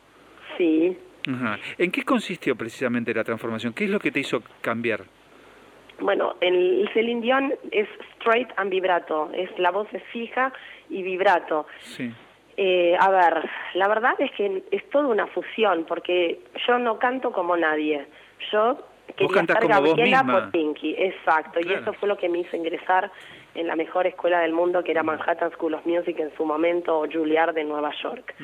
Sí. 0.57 0.97
Ajá. 1.29 1.59
¿En 1.77 1.91
qué 1.91 2.03
consistió 2.05 2.57
precisamente 2.57 3.13
la 3.13 3.25
transformación? 3.25 3.73
¿Qué 3.73 3.85
es 3.85 3.91
lo 3.91 4.01
que 4.01 4.11
te 4.11 4.21
hizo 4.21 4.43
cambiar? 4.61 5.05
Bueno, 6.01 6.37
el 6.41 6.89
Celine 6.95 7.21
Dion 7.21 7.55
es 7.73 7.89
straight 8.17 8.49
and 8.57 8.71
vibrato, 8.71 9.31
es 9.35 9.51
la 9.59 9.71
voz 9.71 9.89
es 9.93 10.03
fija 10.13 10.53
y 10.89 11.03
vibrato. 11.03 11.67
Sí. 11.81 12.13
Eh, 12.61 12.97
a 12.99 13.09
ver, 13.09 13.49
la 13.75 13.87
verdad 13.87 14.15
es 14.19 14.33
que 14.33 14.65
es 14.73 14.91
toda 14.91 15.07
una 15.07 15.29
fusión, 15.29 15.85
porque 15.85 16.41
yo 16.67 16.77
no 16.81 16.99
canto 16.99 17.31
como 17.31 17.57
nadie. 17.57 18.05
Yo 18.51 18.85
quería 19.17 19.41
estar 19.41 19.67
Gabriela 19.67 20.25
Potinki, 20.25 20.95
exacto, 20.99 21.61
y 21.61 21.73
eso 21.73 21.93
fue 21.95 22.09
lo 22.09 22.17
que 22.17 22.29
me 22.29 22.41
hizo 22.41 22.57
ingresar 22.57 23.11
en 23.59 23.67
la 23.67 23.75
mejor 23.75 24.07
escuela 24.07 24.41
del 24.41 24.53
mundo 24.53 24.85
que 24.85 24.93
era 24.93 25.03
Manhattan 25.03 25.51
School 25.51 25.75
of 25.75 25.85
Music 25.85 26.17
en 26.21 26.31
su 26.37 26.45
momento 26.45 27.01
o 27.01 27.07
Juilliard 27.11 27.55
de 27.55 27.65
Nueva 27.65 27.91
York. 28.03 28.35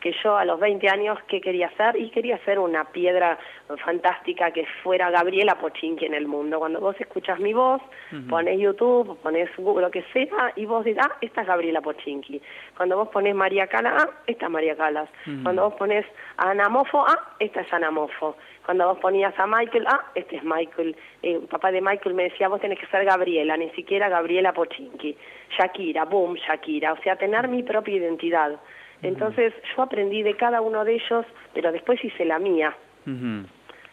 Que 0.00 0.14
yo 0.22 0.36
a 0.36 0.44
los 0.44 0.60
20 0.60 0.86
años, 0.90 1.18
¿qué 1.26 1.40
quería 1.40 1.68
hacer? 1.68 1.96
Y 1.96 2.10
quería 2.10 2.36
hacer 2.36 2.58
una 2.58 2.84
piedra 2.84 3.38
fantástica 3.82 4.50
que 4.50 4.66
fuera 4.82 5.10
Gabriela 5.10 5.54
Pochinki 5.58 6.04
en 6.04 6.12
el 6.12 6.26
mundo. 6.26 6.58
Cuando 6.58 6.80
vos 6.80 6.96
escuchas 7.00 7.40
mi 7.40 7.54
voz, 7.54 7.80
pones 8.28 8.60
YouTube, 8.60 9.18
pones 9.22 9.48
Google, 9.56 9.86
lo 9.86 9.90
que 9.90 10.04
sea, 10.12 10.52
y 10.56 10.66
vos 10.66 10.84
dirás, 10.84 11.06
ah, 11.08 11.16
esta 11.22 11.40
es 11.42 11.46
Gabriela 11.46 11.80
Pochinki. 11.80 12.42
Cuando 12.76 12.96
vos 12.96 13.08
pones 13.08 13.34
María 13.34 13.68
Cala, 13.68 13.96
ah, 13.96 14.10
esta 14.26 14.46
es 14.46 14.52
María 14.52 14.76
Calas. 14.76 15.08
Cuando 15.42 15.62
vos 15.62 15.74
pones 15.74 16.04
Anamofo, 16.36 17.06
ah, 17.06 17.36
esta 17.38 17.62
es 17.62 17.72
Anamofo. 17.72 18.36
Cuando 18.68 18.86
vos 18.86 18.98
ponías 18.98 19.32
a 19.38 19.46
Michael, 19.46 19.86
ah, 19.88 20.10
este 20.14 20.36
es 20.36 20.44
Michael. 20.44 20.94
El 21.22 21.38
papá 21.48 21.72
de 21.72 21.80
Michael 21.80 22.14
me 22.14 22.24
decía, 22.24 22.48
vos 22.48 22.60
tenés 22.60 22.78
que 22.78 22.84
ser 22.88 23.02
Gabriela, 23.06 23.56
ni 23.56 23.70
siquiera 23.70 24.10
Gabriela 24.10 24.52
Pochinki. 24.52 25.16
Shakira, 25.56 26.04
boom, 26.04 26.34
Shakira. 26.34 26.92
O 26.92 26.98
sea, 26.98 27.16
tener 27.16 27.48
mi 27.48 27.62
propia 27.62 27.96
identidad. 27.96 28.60
Entonces 29.00 29.54
yo 29.74 29.82
aprendí 29.82 30.22
de 30.22 30.34
cada 30.34 30.60
uno 30.60 30.84
de 30.84 30.96
ellos, 30.96 31.24
pero 31.54 31.72
después 31.72 32.04
hice 32.04 32.26
la 32.26 32.38
mía. 32.38 32.76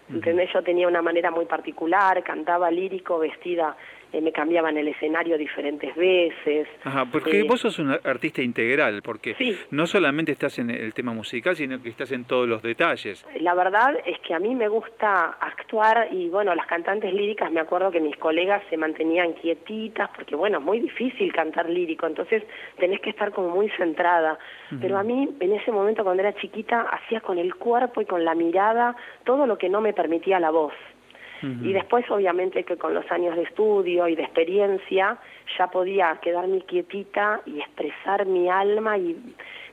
¿Entendés? 0.09 0.51
Yo 0.51 0.61
tenía 0.61 0.89
una 0.89 1.01
manera 1.01 1.31
muy 1.31 1.45
particular, 1.45 2.21
cantaba 2.25 2.69
lírico, 2.69 3.17
vestida 3.17 3.77
eh, 4.15 4.21
me 4.21 4.31
cambiaban 4.31 4.77
el 4.77 4.87
escenario 4.87 5.37
diferentes 5.37 5.93
veces. 5.93 6.69
Ajá, 6.85 7.05
porque 7.11 7.41
eh, 7.41 7.43
vos 7.43 7.59
sos 7.59 7.79
un 7.79 7.91
artista 7.91 8.41
integral, 8.41 9.01
porque 9.01 9.35
no 9.71 9.85
solamente 9.87 10.31
estás 10.31 10.57
en 10.57 10.69
el 10.69 10.93
tema 10.93 11.13
musical, 11.13 11.53
sino 11.53 11.81
que 11.81 11.89
estás 11.89 12.13
en 12.13 12.23
todos 12.23 12.47
los 12.47 12.61
detalles. 12.61 13.25
La 13.41 13.53
verdad 13.53 13.93
es 14.05 14.17
que 14.19 14.33
a 14.33 14.39
mí 14.39 14.55
me 14.55 14.69
gusta 14.69 15.35
actuar 15.41 16.07
y 16.11 16.29
bueno, 16.29 16.55
las 16.55 16.65
cantantes 16.65 17.13
líricas, 17.13 17.51
me 17.51 17.59
acuerdo 17.59 17.91
que 17.91 17.99
mis 17.99 18.15
colegas 18.15 18.63
se 18.69 18.77
mantenían 18.77 19.33
quietitas, 19.33 20.09
porque 20.15 20.37
bueno, 20.37 20.59
es 20.59 20.63
muy 20.63 20.79
difícil 20.79 21.33
cantar 21.33 21.69
lírico, 21.69 22.07
entonces 22.07 22.41
tenés 22.79 23.01
que 23.01 23.09
estar 23.09 23.33
como 23.33 23.49
muy 23.49 23.69
centrada. 23.71 24.39
Pero 24.79 24.97
a 24.97 25.03
mí, 25.03 25.29
en 25.41 25.51
ese 25.51 25.73
momento 25.73 26.05
cuando 26.05 26.23
era 26.23 26.33
chiquita, 26.35 26.83
hacía 26.83 27.19
con 27.19 27.37
el 27.37 27.55
cuerpo 27.55 27.99
y 27.99 28.05
con 28.05 28.23
la 28.23 28.33
mirada 28.33 28.95
todo 29.25 29.45
lo 29.45 29.57
que 29.57 29.67
no 29.67 29.81
me 29.81 29.91
permitía 29.91 30.39
la 30.39 30.51
voz. 30.51 30.73
Y 31.63 31.73
después, 31.73 32.09
obviamente, 32.09 32.63
que 32.63 32.77
con 32.77 32.93
los 32.93 33.09
años 33.11 33.35
de 33.35 33.43
estudio 33.43 34.07
y 34.07 34.15
de 34.15 34.23
experiencia, 34.23 35.17
ya 35.57 35.67
podía 35.67 36.17
quedarme 36.21 36.61
quietita 36.61 37.41
y 37.45 37.59
expresar 37.59 38.25
mi 38.25 38.49
alma 38.49 38.97
y 38.97 39.15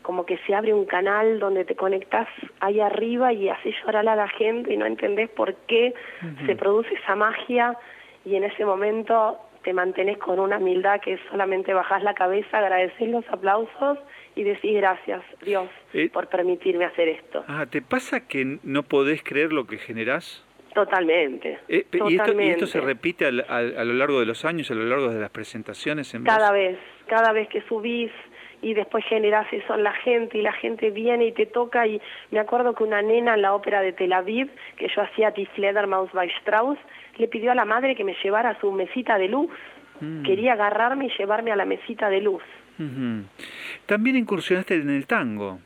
como 0.02 0.26
que 0.26 0.36
se 0.46 0.54
abre 0.54 0.74
un 0.74 0.84
canal 0.84 1.38
donde 1.38 1.64
te 1.64 1.74
conectas 1.74 2.28
ahí 2.60 2.80
arriba 2.80 3.32
y 3.32 3.48
haces 3.48 3.74
llorar 3.84 4.08
a 4.08 4.16
la 4.16 4.28
gente 4.28 4.74
y 4.74 4.76
no 4.76 4.84
entendés 4.84 5.30
por 5.30 5.54
qué 5.66 5.94
se 6.44 6.56
produce 6.56 6.94
esa 6.94 7.14
magia 7.14 7.78
y 8.24 8.34
en 8.34 8.44
ese 8.44 8.64
momento 8.64 9.38
te 9.62 9.72
mantenés 9.72 10.18
con 10.18 10.38
una 10.40 10.58
humildad 10.58 11.00
que 11.00 11.18
solamente 11.30 11.72
bajás 11.72 12.02
la 12.02 12.14
cabeza, 12.14 12.58
agradecer 12.58 13.08
los 13.08 13.24
aplausos 13.28 13.98
y 14.34 14.42
decís 14.42 14.74
gracias, 14.74 15.22
Dios, 15.44 15.68
eh, 15.92 16.10
por 16.10 16.28
permitirme 16.28 16.84
hacer 16.84 17.08
esto. 17.08 17.44
Ah, 17.46 17.66
¿te 17.70 17.80
pasa 17.80 18.26
que 18.26 18.58
no 18.62 18.82
podés 18.82 19.22
creer 19.22 19.52
lo 19.52 19.66
que 19.66 19.78
generás? 19.78 20.44
Totalmente, 20.74 21.58
eh, 21.68 21.84
¿y, 21.92 22.16
esto, 22.48 22.66
se 22.66 22.80
repite 22.80 23.26
a 23.26 23.30
lo 23.30 23.92
largo 23.92 24.20
de 24.20 24.26
los 24.26 24.44
años, 24.44 24.70
a 24.70 24.74
lo 24.74 24.84
largo 24.84 25.08
de 25.10 25.20
las 25.20 25.30
presentaciones? 25.30 26.14
En 26.14 26.24
cada 26.24 26.50
vez, 26.50 26.78
cada 27.06 27.32
vez 27.32 27.48
que 27.48 27.60
subís 27.62 28.10
y 28.62 28.74
después 28.74 29.04
generás 29.04 29.52
eso 29.52 29.74
en 29.74 29.82
la 29.82 29.92
gente 29.92 30.38
y 30.38 30.42
la 30.42 30.52
gente 30.52 30.90
viene 30.90 31.26
y 31.26 31.32
te 31.32 31.46
toca 31.46 31.86
y 31.86 32.00
me 32.30 32.38
acuerdo 32.38 32.74
que 32.74 32.84
una 32.84 33.02
nena 33.02 33.34
en 33.34 33.42
la 33.42 33.54
ópera 33.54 33.82
de 33.82 33.92
Tel 33.92 34.12
Aviv, 34.12 34.48
que 34.76 34.88
yo 34.88 35.02
hacía 35.02 35.32
Die 35.32 35.46
Fledermaus 35.46 36.10
bei 36.12 36.30
Strauss, 36.40 36.78
le 37.18 37.28
pidió 37.28 37.52
a 37.52 37.54
la 37.54 37.64
madre 37.64 37.94
que 37.94 38.04
me 38.04 38.14
llevara 38.22 38.50
a 38.50 38.60
su 38.60 38.70
mesita 38.72 39.18
de 39.18 39.28
luz. 39.28 39.50
Mm. 40.00 40.22
Quería 40.22 40.54
agarrarme 40.54 41.06
y 41.06 41.10
llevarme 41.18 41.52
a 41.52 41.56
la 41.56 41.64
mesita 41.64 42.08
de 42.08 42.20
luz. 42.20 42.42
También 43.86 44.16
incursionaste 44.16 44.74
en 44.74 44.90
el 44.90 45.06
tango. 45.06 45.60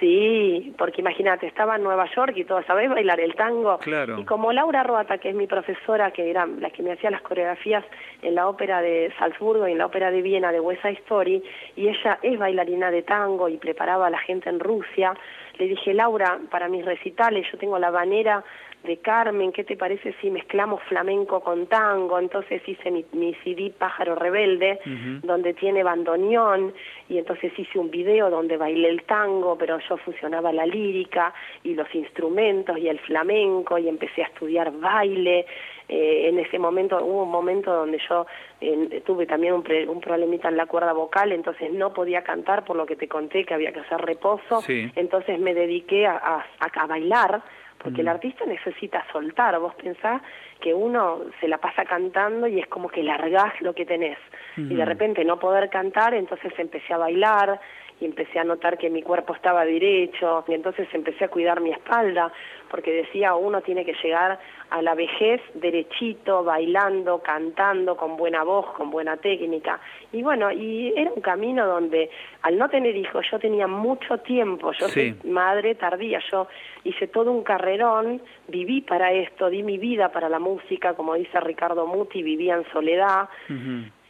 Sí, 0.00 0.74
porque 0.76 1.00
imagínate, 1.00 1.46
estaba 1.46 1.76
en 1.76 1.84
Nueva 1.84 2.06
York 2.14 2.32
y 2.36 2.44
todo, 2.44 2.62
¿sabés 2.64 2.90
bailar 2.90 3.20
el 3.20 3.34
tango? 3.34 3.78
Claro. 3.78 4.18
Y 4.18 4.24
como 4.24 4.52
Laura 4.52 4.82
Roata, 4.82 5.18
que 5.18 5.30
es 5.30 5.34
mi 5.34 5.46
profesora, 5.46 6.10
que 6.10 6.30
era 6.30 6.46
la 6.46 6.70
que 6.70 6.82
me 6.82 6.92
hacía 6.92 7.10
las 7.10 7.22
coreografías 7.22 7.84
en 8.22 8.34
la 8.34 8.48
ópera 8.48 8.80
de 8.82 9.12
Salzburgo 9.18 9.68
y 9.68 9.72
en 9.72 9.78
la 9.78 9.86
ópera 9.86 10.10
de 10.10 10.20
Viena 10.20 10.50
de 10.50 10.60
West 10.60 10.82
Side 10.82 10.98
Story, 11.04 11.42
y 11.76 11.88
ella 11.88 12.18
es 12.22 12.38
bailarina 12.38 12.90
de 12.90 13.02
tango 13.02 13.48
y 13.48 13.56
preparaba 13.56 14.08
a 14.08 14.10
la 14.10 14.18
gente 14.18 14.48
en 14.48 14.58
Rusia, 14.58 15.14
le 15.58 15.68
dije, 15.68 15.94
Laura, 15.94 16.40
para 16.50 16.68
mis 16.68 16.84
recitales 16.84 17.46
yo 17.52 17.58
tengo 17.58 17.78
la 17.78 17.90
banera 17.90 18.42
de 18.84 18.98
Carmen, 18.98 19.52
¿qué 19.52 19.64
te 19.64 19.76
parece 19.76 20.14
si 20.20 20.30
mezclamos 20.30 20.82
flamenco 20.84 21.40
con 21.40 21.66
tango? 21.66 22.18
Entonces 22.18 22.62
hice 22.66 22.90
mi, 22.90 23.04
mi 23.12 23.34
CD 23.42 23.72
Pájaro 23.76 24.14
Rebelde, 24.14 24.78
donde 25.22 25.54
tiene 25.54 25.82
bandoneón, 25.82 26.72
y 27.08 27.18
entonces 27.18 27.52
hice 27.58 27.78
un 27.78 27.90
video 27.90 28.30
donde 28.30 28.56
bailé 28.56 28.88
el 28.88 29.02
tango, 29.04 29.56
pero 29.58 29.78
yo 29.88 29.96
fusionaba 29.98 30.52
la 30.52 30.66
lírica 30.66 31.32
y 31.62 31.74
los 31.74 31.92
instrumentos 31.94 32.78
y 32.78 32.88
el 32.88 32.98
flamenco, 33.00 33.78
y 33.78 33.88
empecé 33.88 34.22
a 34.22 34.26
estudiar 34.26 34.72
baile, 34.72 35.46
eh, 35.88 36.28
en 36.28 36.38
ese 36.38 36.58
momento 36.58 36.96
hubo 37.04 37.24
un 37.24 37.30
momento 37.30 37.70
donde 37.70 37.98
yo 38.08 38.26
eh, 38.60 39.02
tuve 39.04 39.26
también 39.26 39.52
un, 39.52 39.64
un, 39.88 40.00
problemita 40.00 40.48
en 40.48 40.56
la 40.56 40.64
cuerda 40.64 40.94
vocal, 40.94 41.32
entonces 41.32 41.70
no 41.72 41.92
podía 41.92 42.22
cantar 42.22 42.64
por 42.64 42.76
lo 42.76 42.86
que 42.86 42.96
te 42.96 43.06
conté 43.06 43.44
que 43.44 43.52
había 43.52 43.72
que 43.72 43.80
hacer 43.80 44.00
reposo, 44.00 44.62
entonces 44.66 45.38
me 45.38 45.52
dediqué 45.52 46.06
a, 46.06 46.42
a, 46.58 46.86
bailar, 46.86 47.42
porque 47.84 48.00
el 48.00 48.08
artista 48.08 48.46
necesita 48.46 49.04
soltar. 49.12 49.58
Vos 49.60 49.74
pensás 49.74 50.22
que 50.60 50.72
uno 50.72 51.20
se 51.38 51.46
la 51.46 51.58
pasa 51.58 51.84
cantando 51.84 52.46
y 52.46 52.58
es 52.58 52.66
como 52.66 52.88
que 52.88 53.02
largás 53.02 53.60
lo 53.60 53.74
que 53.74 53.84
tenés. 53.84 54.18
Y 54.56 54.74
de 54.74 54.84
repente 54.84 55.24
no 55.24 55.38
poder 55.38 55.68
cantar, 55.68 56.14
entonces 56.14 56.52
empecé 56.58 56.94
a 56.94 56.98
bailar, 56.98 57.60
y 58.00 58.06
empecé 58.06 58.38
a 58.38 58.44
notar 58.44 58.78
que 58.78 58.90
mi 58.90 59.02
cuerpo 59.02 59.34
estaba 59.34 59.64
derecho 59.64 60.44
y 60.48 60.54
entonces 60.54 60.88
empecé 60.92 61.24
a 61.24 61.28
cuidar 61.28 61.60
mi 61.60 61.70
espalda 61.70 62.32
porque 62.74 62.90
decía 62.90 63.36
uno 63.36 63.60
tiene 63.60 63.84
que 63.84 63.94
llegar 64.02 64.36
a 64.70 64.82
la 64.82 64.96
vejez 64.96 65.40
derechito, 65.54 66.42
bailando, 66.42 67.20
cantando, 67.20 67.96
con 67.96 68.16
buena 68.16 68.42
voz, 68.42 68.66
con 68.72 68.90
buena 68.90 69.16
técnica. 69.16 69.78
Y 70.10 70.24
bueno, 70.24 70.50
y 70.50 70.92
era 70.96 71.12
un 71.12 71.22
camino 71.22 71.68
donde 71.68 72.10
al 72.42 72.58
no 72.58 72.68
tener 72.68 72.96
hijos 72.96 73.24
yo 73.30 73.38
tenía 73.38 73.68
mucho 73.68 74.18
tiempo, 74.18 74.72
yo 74.72 74.88
soy 74.88 75.14
madre 75.22 75.76
tardía, 75.76 76.18
yo 76.32 76.48
hice 76.82 77.06
todo 77.06 77.30
un 77.30 77.44
carrerón, 77.44 78.20
viví 78.48 78.80
para 78.80 79.12
esto, 79.12 79.50
di 79.50 79.62
mi 79.62 79.78
vida 79.78 80.08
para 80.08 80.28
la 80.28 80.40
música, 80.40 80.94
como 80.94 81.14
dice 81.14 81.38
Ricardo 81.38 81.86
Muti, 81.86 82.24
vivía 82.24 82.56
en 82.56 82.64
soledad 82.72 83.28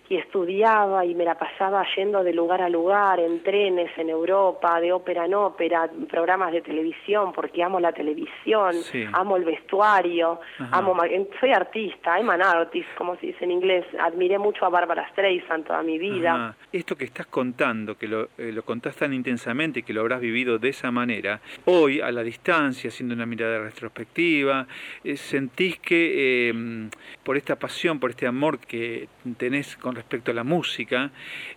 y 0.08 0.16
estudiaba 0.16 1.04
y 1.04 1.14
me 1.14 1.24
la 1.24 1.36
pasaba 1.36 1.84
yendo 1.96 2.22
de 2.22 2.32
lugar 2.32 2.60
a 2.60 2.68
lugar, 2.68 3.20
en 3.20 3.42
trenes 3.42 3.90
en 3.96 4.10
Europa, 4.10 4.78
de 4.80 4.92
ópera 4.92 5.24
en 5.24 5.34
ópera, 5.34 5.90
programas 6.10 6.52
de 6.52 6.60
televisión, 6.60 7.32
porque 7.32 7.62
amo 7.62 7.80
la 7.80 7.92
televisión, 7.92 8.74
amo 9.12 9.36
el 9.36 9.44
vestuario, 9.44 10.40
amo 10.70 10.94
soy 11.40 11.50
artista, 11.52 12.18
I'm 12.18 12.30
an 12.30 12.42
artist, 12.42 12.88
como 12.96 13.16
se 13.16 13.28
dice 13.28 13.44
en 13.44 13.52
inglés, 13.52 13.84
admiré 13.98 14.38
mucho 14.38 14.66
a 14.66 14.68
Bárbara 14.68 15.08
Streisand 15.10 15.66
toda 15.66 15.82
mi 15.82 15.98
vida. 15.98 16.54
Esto 16.70 16.96
que 16.96 17.04
estás 17.04 17.26
contando, 17.26 17.96
que 17.96 18.06
lo, 18.06 18.28
eh, 18.36 18.52
lo 18.52 18.62
contás 18.62 18.96
tan 18.96 19.14
intensamente, 19.14 19.82
que 19.82 19.92
lo 19.92 20.02
habrás 20.02 20.20
vivido 20.20 20.58
de 20.58 20.68
esa 20.68 20.90
manera, 20.90 21.40
hoy 21.64 22.00
a 22.00 22.10
la 22.12 22.22
distancia, 22.22 22.88
haciendo 22.88 23.14
una 23.14 23.26
mirada 23.26 23.58
retrospectiva, 23.58 24.66
eh, 25.02 25.16
sentís 25.16 25.78
que 25.78 26.48
em, 26.48 26.90
por 27.22 27.36
esta 27.36 27.56
pasión, 27.56 27.98
por 27.98 28.10
este 28.10 28.26
amor 28.26 28.58
que 28.58 29.08
tenés 29.38 29.76
con 29.76 29.93
respecto 29.94 30.30
a 30.30 30.34
la 30.34 30.44
música, 30.44 31.10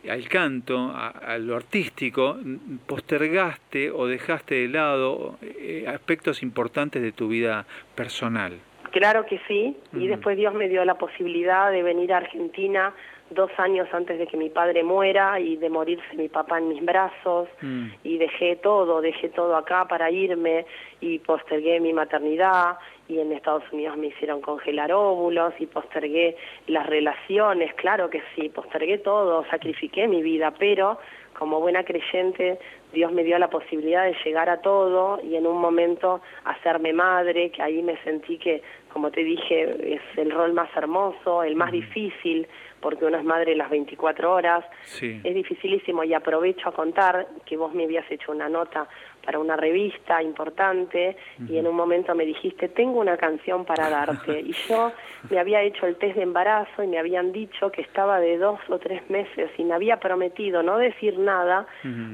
al 0.10 0.28
canto, 0.28 0.92
a, 0.94 1.38
lo 1.40 1.56
artístico, 1.56 2.38
postergaste 2.86 3.92
o 3.92 4.08
dejaste 4.08 4.56
de 4.56 4.68
lado 4.68 5.38
eh, 5.42 5.86
aspectos 5.88 6.44
importantes 6.44 7.02
de 7.02 7.12
tu 7.12 7.28
vida 7.28 7.66
personal. 7.96 8.60
Claro 8.92 9.26
que 9.26 9.40
sí, 9.48 9.78
y 9.94 10.08
después 10.08 10.38
Dios 10.38 10.54
me 10.54 10.70
dio 10.70 10.84
la 10.86 10.96
posibilidad 10.96 11.72
de 11.72 11.84
venir 11.84 12.14
a 12.14 12.18
Argentina 12.18 12.94
dos 13.30 13.52
años 13.58 13.88
antes 13.92 14.18
de 14.18 14.28
que 14.28 14.38
mi 14.38 14.50
padre 14.50 14.84
muera 14.84 15.40
y 15.40 15.58
de 15.58 15.70
morirse 15.70 16.16
mi 16.16 16.30
papá 16.30 16.60
en 16.60 16.70
mis 16.70 16.84
brazos 16.84 17.50
mm. 17.62 17.88
y 18.04 18.18
dejé 18.18 18.56
todo, 18.56 19.02
dejé 19.02 19.30
todo 19.30 19.56
acá 19.56 19.86
para 19.86 20.10
irme 20.12 20.66
y 21.02 21.20
postergué 21.20 21.80
mi 21.80 21.94
maternidad 21.94 22.78
y 23.08 23.20
en 23.20 23.32
Estados 23.32 23.64
Unidos 23.72 23.98
me 23.98 24.08
hicieron 24.08 24.42
congelar 24.42 24.92
óvulos 24.92 25.54
y 25.60 25.66
postergué 25.66 26.36
las 26.68 26.86
relaciones, 26.88 27.74
claro 27.76 28.10
que 28.10 28.22
sí, 28.36 28.50
postergué 28.50 28.98
todo, 28.98 29.46
sacrifiqué 29.50 30.08
mi 30.08 30.22
vida, 30.22 30.54
pero 30.58 31.00
como 31.38 31.60
buena 31.60 31.84
creyente 31.84 32.60
Dios 32.94 33.12
me 33.12 33.24
dio 33.24 33.38
la 33.38 33.50
posibilidad 33.50 34.06
de 34.06 34.16
llegar 34.24 34.50
a 34.50 34.62
todo 34.62 35.20
y 35.22 35.36
en 35.36 35.46
un 35.46 35.60
momento 35.60 36.22
hacerme 36.46 36.94
madre, 36.94 37.52
que 37.52 37.62
ahí 37.62 37.82
me 37.82 37.98
sentí 38.04 38.38
que, 38.38 38.62
como 38.92 39.12
te 39.12 39.24
dije, 39.24 39.96
es 39.96 40.02
el 40.18 40.32
rol 40.32 40.54
más 40.54 40.70
hermoso, 40.76 41.44
el 41.44 41.56
más 41.56 41.72
difícil, 41.72 42.48
porque 42.80 43.06
uno 43.06 43.18
es 43.18 43.24
madre 43.24 43.56
las 43.56 43.70
24 43.70 44.32
horas. 44.34 44.64
Es 45.02 45.36
dificilísimo 45.36 46.04
y 46.04 46.14
aprovecho 46.14 46.70
a 46.70 46.72
contar 46.72 47.28
que 47.46 47.58
vos 47.58 47.74
me 47.74 47.84
habías 47.84 48.10
hecho 48.10 48.32
una 48.32 48.48
nota 48.48 48.88
para 49.26 49.40
una 49.40 49.58
revista 49.58 50.24
importante 50.24 51.18
y 51.50 51.58
en 51.58 51.68
un 51.68 51.76
momento 51.76 52.16
me 52.16 52.26
dijiste, 52.26 52.70
tengo 52.70 53.02
una 53.02 53.18
canción 53.18 53.66
para 53.66 53.90
darte. 53.90 54.40
y 54.46 54.54
yo 54.70 54.94
me 55.30 55.40
había 55.40 55.62
hecho 55.64 55.86
el 55.86 55.98
test 55.98 56.16
de 56.16 56.24
embarazo 56.24 56.82
y 56.82 56.88
me 56.88 56.98
habían 56.98 57.34
dicho 57.34 57.70
que 57.70 57.82
estaba 57.82 58.22
de 58.22 58.38
dos 58.38 58.60
o 58.70 58.80
tres 58.80 59.10
meses 59.10 59.52
y 59.58 59.66
me 59.66 59.74
había 59.74 59.98
prometido 59.98 60.64
no 60.64 60.78
decir 60.78 61.20
nada 61.28 61.68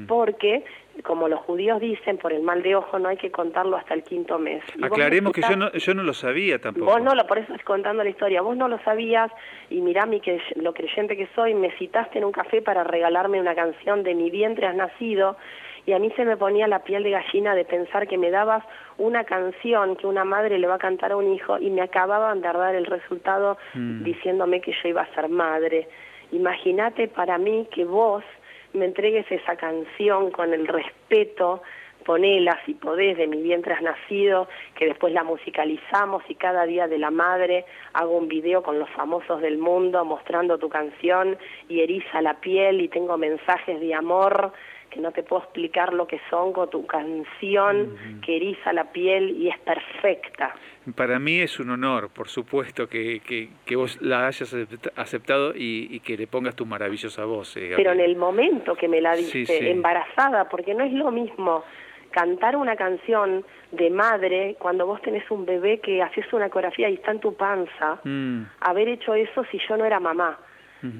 porque 0.06 0.64
como 1.02 1.28
los 1.28 1.40
judíos 1.40 1.80
dicen, 1.80 2.18
por 2.18 2.32
el 2.32 2.42
mal 2.42 2.62
de 2.62 2.76
ojo 2.76 2.98
no 2.98 3.08
hay 3.08 3.16
que 3.16 3.30
contarlo 3.30 3.76
hasta 3.76 3.94
el 3.94 4.04
quinto 4.04 4.38
mes. 4.38 4.62
Aclaremos 4.82 5.32
que 5.32 5.42
yo 5.42 5.56
no, 5.56 5.72
yo 5.72 5.94
no 5.94 6.02
lo 6.02 6.14
sabía 6.14 6.60
tampoco. 6.60 6.86
Vos 6.86 7.02
no, 7.02 7.14
lo, 7.14 7.26
por 7.26 7.38
eso 7.38 7.52
estoy 7.52 7.64
contando 7.64 8.04
la 8.04 8.10
historia, 8.10 8.42
vos 8.42 8.56
no 8.56 8.68
lo 8.68 8.78
sabías 8.84 9.30
y 9.70 9.80
mirá 9.80 10.06
mi 10.06 10.20
que, 10.20 10.40
lo 10.56 10.72
creyente 10.72 11.16
que 11.16 11.28
soy, 11.34 11.54
me 11.54 11.72
citaste 11.72 12.18
en 12.18 12.24
un 12.24 12.32
café 12.32 12.62
para 12.62 12.84
regalarme 12.84 13.40
una 13.40 13.54
canción 13.54 14.02
de 14.02 14.14
Mi 14.14 14.30
vientre 14.30 14.66
has 14.66 14.76
nacido 14.76 15.36
y 15.86 15.92
a 15.92 15.98
mí 15.98 16.10
se 16.16 16.24
me 16.24 16.36
ponía 16.36 16.66
la 16.66 16.80
piel 16.84 17.02
de 17.02 17.10
gallina 17.10 17.54
de 17.54 17.64
pensar 17.64 18.06
que 18.06 18.16
me 18.16 18.30
dabas 18.30 18.64
una 18.96 19.24
canción 19.24 19.96
que 19.96 20.06
una 20.06 20.24
madre 20.24 20.58
le 20.58 20.66
va 20.66 20.76
a 20.76 20.78
cantar 20.78 21.12
a 21.12 21.16
un 21.16 21.32
hijo 21.32 21.58
y 21.58 21.70
me 21.70 21.82
acababan 21.82 22.40
de 22.40 22.48
dar 22.48 22.74
el 22.74 22.86
resultado 22.86 23.58
mm. 23.74 24.04
diciéndome 24.04 24.60
que 24.60 24.72
yo 24.82 24.88
iba 24.88 25.02
a 25.02 25.14
ser 25.14 25.28
madre. 25.28 25.88
Imagínate 26.32 27.08
para 27.08 27.36
mí 27.36 27.68
que 27.70 27.84
vos 27.84 28.24
me 28.74 28.86
entregues 28.86 29.30
esa 29.30 29.56
canción 29.56 30.30
con 30.30 30.52
el 30.52 30.66
respeto, 30.66 31.62
ponela 32.04 32.60
si 32.66 32.74
podés, 32.74 33.16
de 33.16 33.26
mi 33.26 33.40
vientre 33.40 33.72
has 33.72 33.82
nacido, 33.82 34.48
que 34.74 34.86
después 34.86 35.12
la 35.12 35.24
musicalizamos 35.24 36.22
y 36.28 36.34
cada 36.34 36.66
día 36.66 36.86
de 36.86 36.98
la 36.98 37.10
madre 37.10 37.64
hago 37.94 38.16
un 38.16 38.28
video 38.28 38.62
con 38.62 38.78
los 38.78 38.90
famosos 38.90 39.40
del 39.40 39.58
mundo 39.58 40.04
mostrando 40.04 40.58
tu 40.58 40.68
canción 40.68 41.38
y 41.68 41.80
eriza 41.80 42.20
la 42.20 42.40
piel 42.40 42.80
y 42.80 42.88
tengo 42.88 43.16
mensajes 43.16 43.80
de 43.80 43.94
amor 43.94 44.52
que 44.94 45.00
no 45.00 45.10
te 45.10 45.24
puedo 45.24 45.42
explicar 45.42 45.92
lo 45.92 46.06
que 46.06 46.20
son 46.30 46.52
con 46.52 46.70
tu 46.70 46.86
canción 46.86 47.96
que 48.24 48.36
eriza 48.36 48.72
la 48.72 48.92
piel 48.92 49.30
y 49.30 49.48
es 49.48 49.58
perfecta. 49.58 50.54
Para 50.94 51.18
mí 51.18 51.40
es 51.40 51.58
un 51.58 51.70
honor, 51.70 52.10
por 52.10 52.28
supuesto, 52.28 52.88
que, 52.88 53.20
que, 53.66 53.76
vos 53.76 54.00
la 54.00 54.28
hayas 54.28 54.54
aceptado 54.96 55.52
y, 55.56 55.98
que 56.00 56.16
le 56.16 56.28
pongas 56.28 56.54
tu 56.54 56.64
maravillosa 56.64 57.24
voz. 57.24 57.56
Eh, 57.56 57.72
Pero 57.74 57.92
en 57.92 58.00
el 58.00 58.16
momento 58.16 58.76
que 58.76 58.86
me 58.86 59.00
la 59.00 59.16
diste, 59.16 59.70
embarazada, 59.70 60.48
porque 60.48 60.74
no 60.74 60.84
es 60.84 60.92
lo 60.92 61.10
mismo 61.10 61.64
cantar 62.10 62.54
una 62.54 62.76
canción 62.76 63.44
de 63.72 63.90
madre 63.90 64.54
cuando 64.60 64.86
vos 64.86 65.02
tenés 65.02 65.28
un 65.30 65.44
bebé 65.44 65.80
que 65.80 66.00
haces 66.00 66.32
una 66.32 66.48
coreografía 66.48 66.88
y 66.88 66.94
está 66.94 67.10
en 67.10 67.18
tu 67.18 67.34
panza, 67.34 67.98
mm. 68.04 68.42
haber 68.60 68.88
hecho 68.88 69.14
eso 69.14 69.44
si 69.50 69.58
yo 69.68 69.76
no 69.76 69.84
era 69.84 69.98
mamá. 69.98 70.38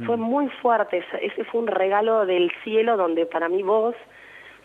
Fue 0.06 0.16
muy 0.16 0.48
fuerte, 0.62 1.04
ese 1.20 1.44
fue 1.44 1.60
un 1.60 1.66
regalo 1.66 2.24
del 2.24 2.50
cielo 2.62 2.96
donde 2.96 3.26
para 3.26 3.48
mí 3.48 3.62
vos 3.62 3.94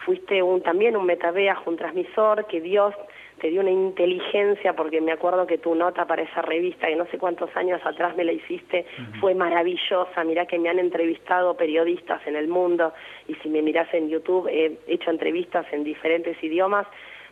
fuiste 0.05 0.41
un, 0.41 0.62
también 0.62 0.95
un 0.95 1.05
metaveas, 1.05 1.58
un 1.65 1.75
transmisor, 1.75 2.45
que 2.47 2.62
Dios 2.62 2.95
te 3.39 3.49
dio 3.49 3.62
una 3.62 3.71
inteligencia, 3.71 4.73
porque 4.73 5.01
me 5.01 5.12
acuerdo 5.12 5.47
que 5.47 5.58
tu 5.58 5.73
nota 5.75 6.05
para 6.05 6.21
esa 6.21 6.41
revista, 6.41 6.88
que 6.88 6.95
no 6.95 7.05
sé 7.08 7.17
cuántos 7.17 7.55
años 7.55 7.82
atrás 7.86 8.15
me 8.15 8.23
la 8.23 8.34
hiciste, 8.34 8.86
fue 9.19 9.34
maravillosa. 9.34 10.23
Mirá 10.23 10.45
que 10.45 10.60
me 10.60 10.69
han 10.69 10.79
entrevistado 10.79 11.55
periodistas 11.55 12.25
en 12.27 12.36
el 12.36 12.47
mundo, 12.47 12.93
y 13.27 13.36
si 13.36 13.49
me 13.49 13.62
mirás 13.62 13.93
en 13.93 14.10
YouTube, 14.10 14.47
he 14.47 14.77
hecho 14.88 15.10
entrevistas 15.10 15.65
en 15.71 15.84
diferentes 15.84 16.41
idiomas, 16.43 16.86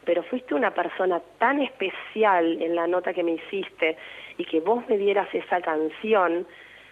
pero 0.05 0.23
fuiste 0.23 0.55
una 0.55 0.71
persona 0.71 1.21
tan 1.37 1.61
especial 1.61 2.61
en 2.61 2.75
la 2.75 2.87
nota 2.87 3.13
que 3.13 3.23
me 3.23 3.33
hiciste, 3.33 3.97
y 4.37 4.45
que 4.45 4.61
vos 4.61 4.87
me 4.87 4.97
dieras 4.97 5.27
esa 5.33 5.61
canción, 5.61 6.45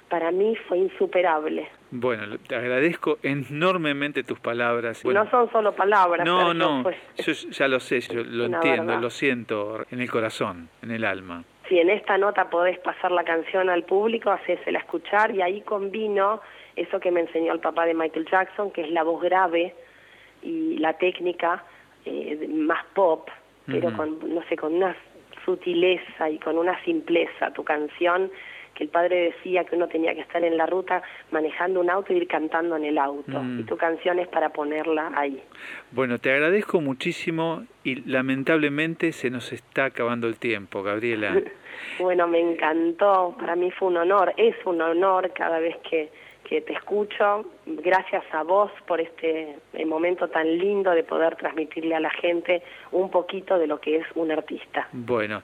para 0.10 0.32
mí 0.32 0.56
fue 0.68 0.78
insuperable. 0.78 1.68
Bueno, 1.92 2.38
te 2.48 2.56
agradezco 2.56 3.18
enormemente 3.24 4.24
tus 4.24 4.40
palabras. 4.40 5.04
no 5.04 5.30
son 5.30 5.52
solo 5.52 5.74
palabras. 5.74 6.26
No, 6.26 6.54
no, 6.54 6.84
yo 7.18 7.34
ya 7.34 7.68
lo 7.68 7.80
sé, 7.80 8.02
yo 8.02 8.24
lo 8.24 8.46
entiendo, 8.46 9.00
lo 9.00 9.10
siento 9.10 9.86
en 9.92 10.02
el 10.02 10.10
corazón, 10.10 10.70
en 10.82 10.92
el 10.92 11.06
alma. 11.06 11.44
Si 11.68 11.80
en 11.80 11.90
esta 11.90 12.18
nota 12.18 12.50
podés 12.50 12.78
pasar 12.80 13.12
la 13.12 13.24
canción 13.24 13.70
al 13.70 13.84
público, 13.84 14.30
hacésela 14.30 14.80
escuchar 14.80 15.34
y 15.34 15.42
ahí 15.42 15.62
combino 15.62 16.42
eso 16.76 17.00
que 17.00 17.10
me 17.10 17.22
enseñó 17.22 17.54
el 17.54 17.60
papá 17.60 17.86
de 17.86 17.94
Michael 17.94 18.28
Jackson, 18.30 18.72
que 18.72 18.82
es 18.82 18.92
la 18.92 19.04
voz 19.04 19.22
grave 19.22 19.74
y 20.44 20.78
la 20.78 20.94
técnica 20.94 21.64
eh, 22.06 22.48
más 22.50 22.86
pop, 22.94 23.30
pero 23.66 23.92
con, 23.94 24.20
no 24.34 24.44
sé, 24.48 24.56
con 24.56 24.76
una 24.76 24.96
sutileza 25.44 26.30
y 26.30 26.38
con 26.38 26.58
una 26.58 26.80
simpleza. 26.84 27.52
Tu 27.52 27.64
canción 27.64 28.30
que 28.76 28.84
el 28.84 28.90
padre 28.90 29.34
decía 29.34 29.64
que 29.64 29.76
uno 29.76 29.88
tenía 29.88 30.14
que 30.14 30.22
estar 30.22 30.44
en 30.44 30.58
la 30.58 30.66
ruta 30.66 31.02
manejando 31.32 31.80
un 31.80 31.90
auto 31.90 32.14
y 32.14 32.18
ir 32.18 32.28
cantando 32.28 32.76
en 32.76 32.84
el 32.84 32.98
auto. 32.98 33.42
Mm. 33.42 33.62
Y 33.62 33.64
tu 33.64 33.78
canción 33.78 34.20
es 34.20 34.28
para 34.28 34.50
ponerla 34.50 35.12
ahí. 35.16 35.42
Bueno, 35.92 36.20
te 36.20 36.32
agradezco 36.32 36.82
muchísimo 36.82 37.64
y 37.84 38.08
lamentablemente 38.10 39.14
se 39.14 39.30
nos 39.30 39.54
está 39.54 39.86
acabando 39.86 40.28
el 40.28 40.38
tiempo, 40.38 40.84
Gabriela. 40.84 41.42
bueno, 42.00 42.28
me 42.28 42.40
encantó, 42.40 43.36
para 43.40 43.56
mí 43.56 43.72
fue 43.72 43.88
un 43.88 43.98
honor, 43.98 44.34
es 44.36 44.56
un 44.66 44.82
honor 44.82 45.32
cada 45.34 45.60
vez 45.60 45.78
que, 45.90 46.12
que 46.44 46.60
te 46.62 46.74
escucho. 46.74 47.46
Gracias 47.66 48.24
a 48.34 48.44
vos 48.44 48.72
por 48.86 49.00
este 49.00 49.56
eh, 49.74 49.86
momento 49.86 50.28
tan 50.28 50.58
lindo 50.58 50.92
de 50.92 51.04
poder 51.04 51.38
transmitirle 51.38 51.96
a 51.96 52.02
la 52.02 52.12
gente 52.12 52.62
un 52.92 53.10
poquito 53.10 53.58
de 53.58 53.68
lo 53.68 53.80
que 53.80 53.98
es 53.98 54.06
un 54.16 54.32
artista. 54.32 54.90
Bueno, 54.92 55.44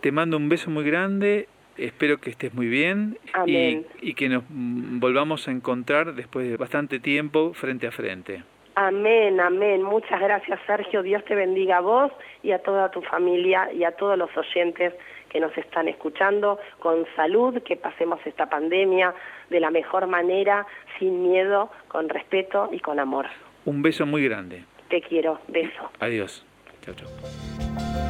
te 0.00 0.12
mando 0.12 0.36
un 0.36 0.50
beso 0.50 0.70
muy 0.70 0.84
grande 0.84 1.48
espero 1.78 2.18
que 2.18 2.30
estés 2.30 2.52
muy 2.54 2.66
bien 2.66 3.18
y, 3.46 3.84
y, 4.00 4.14
que 4.14 4.28
nos 4.28 4.44
volvamos 4.48 5.48
a 5.48 5.50
encontrar 5.50 6.14
después 6.14 6.48
de 6.48 6.56
bastante 6.56 7.00
tiempo 7.00 7.54
frente 7.54 7.86
a 7.86 7.90
frente. 7.90 8.42
Amén, 8.74 9.40
amén. 9.40 9.82
Muchas 9.82 10.20
gracias, 10.20 10.60
Sergio. 10.64 11.02
Dios 11.02 11.24
te 11.24 11.34
bendiga 11.34 11.78
a 11.78 11.80
vos 11.80 12.12
y 12.44 12.52
a 12.52 12.60
toda 12.60 12.90
tu 12.92 13.02
familia 13.02 13.72
y 13.72 13.82
a 13.82 13.90
todos 13.92 14.16
los 14.16 14.30
oyentes 14.36 14.94
que 15.30 15.40
nos 15.40 15.56
están 15.58 15.88
escuchando 15.88 16.60
con 16.78 17.04
salud, 17.16 17.60
que 17.62 17.76
pasemos 17.76 18.20
esta 18.24 18.48
pandemia 18.48 19.14
de 19.50 19.60
la 19.60 19.70
mejor 19.70 20.06
manera, 20.06 20.64
sin 20.98 21.22
miedo, 21.22 21.70
con 21.88 22.08
respeto 22.08 22.68
y 22.72 22.78
con 22.78 23.00
amor. 23.00 23.26
Un 23.64 23.82
beso 23.82 24.06
muy 24.06 24.24
grande. 24.24 24.64
Te 24.88 25.02
quiero, 25.02 25.40
beso. 25.48 25.90
Adiós. 25.98 26.46
Chao, 26.82 26.94
chao. 26.94 28.07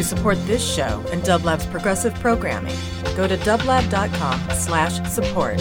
To 0.00 0.04
support 0.04 0.38
this 0.46 0.66
show 0.66 1.04
and 1.12 1.22
Dublab's 1.22 1.66
progressive 1.66 2.14
programming, 2.14 2.74
go 3.18 3.28
to 3.28 3.36
dublab.com 3.36 4.40
slash 4.52 4.98
support. 5.06 5.60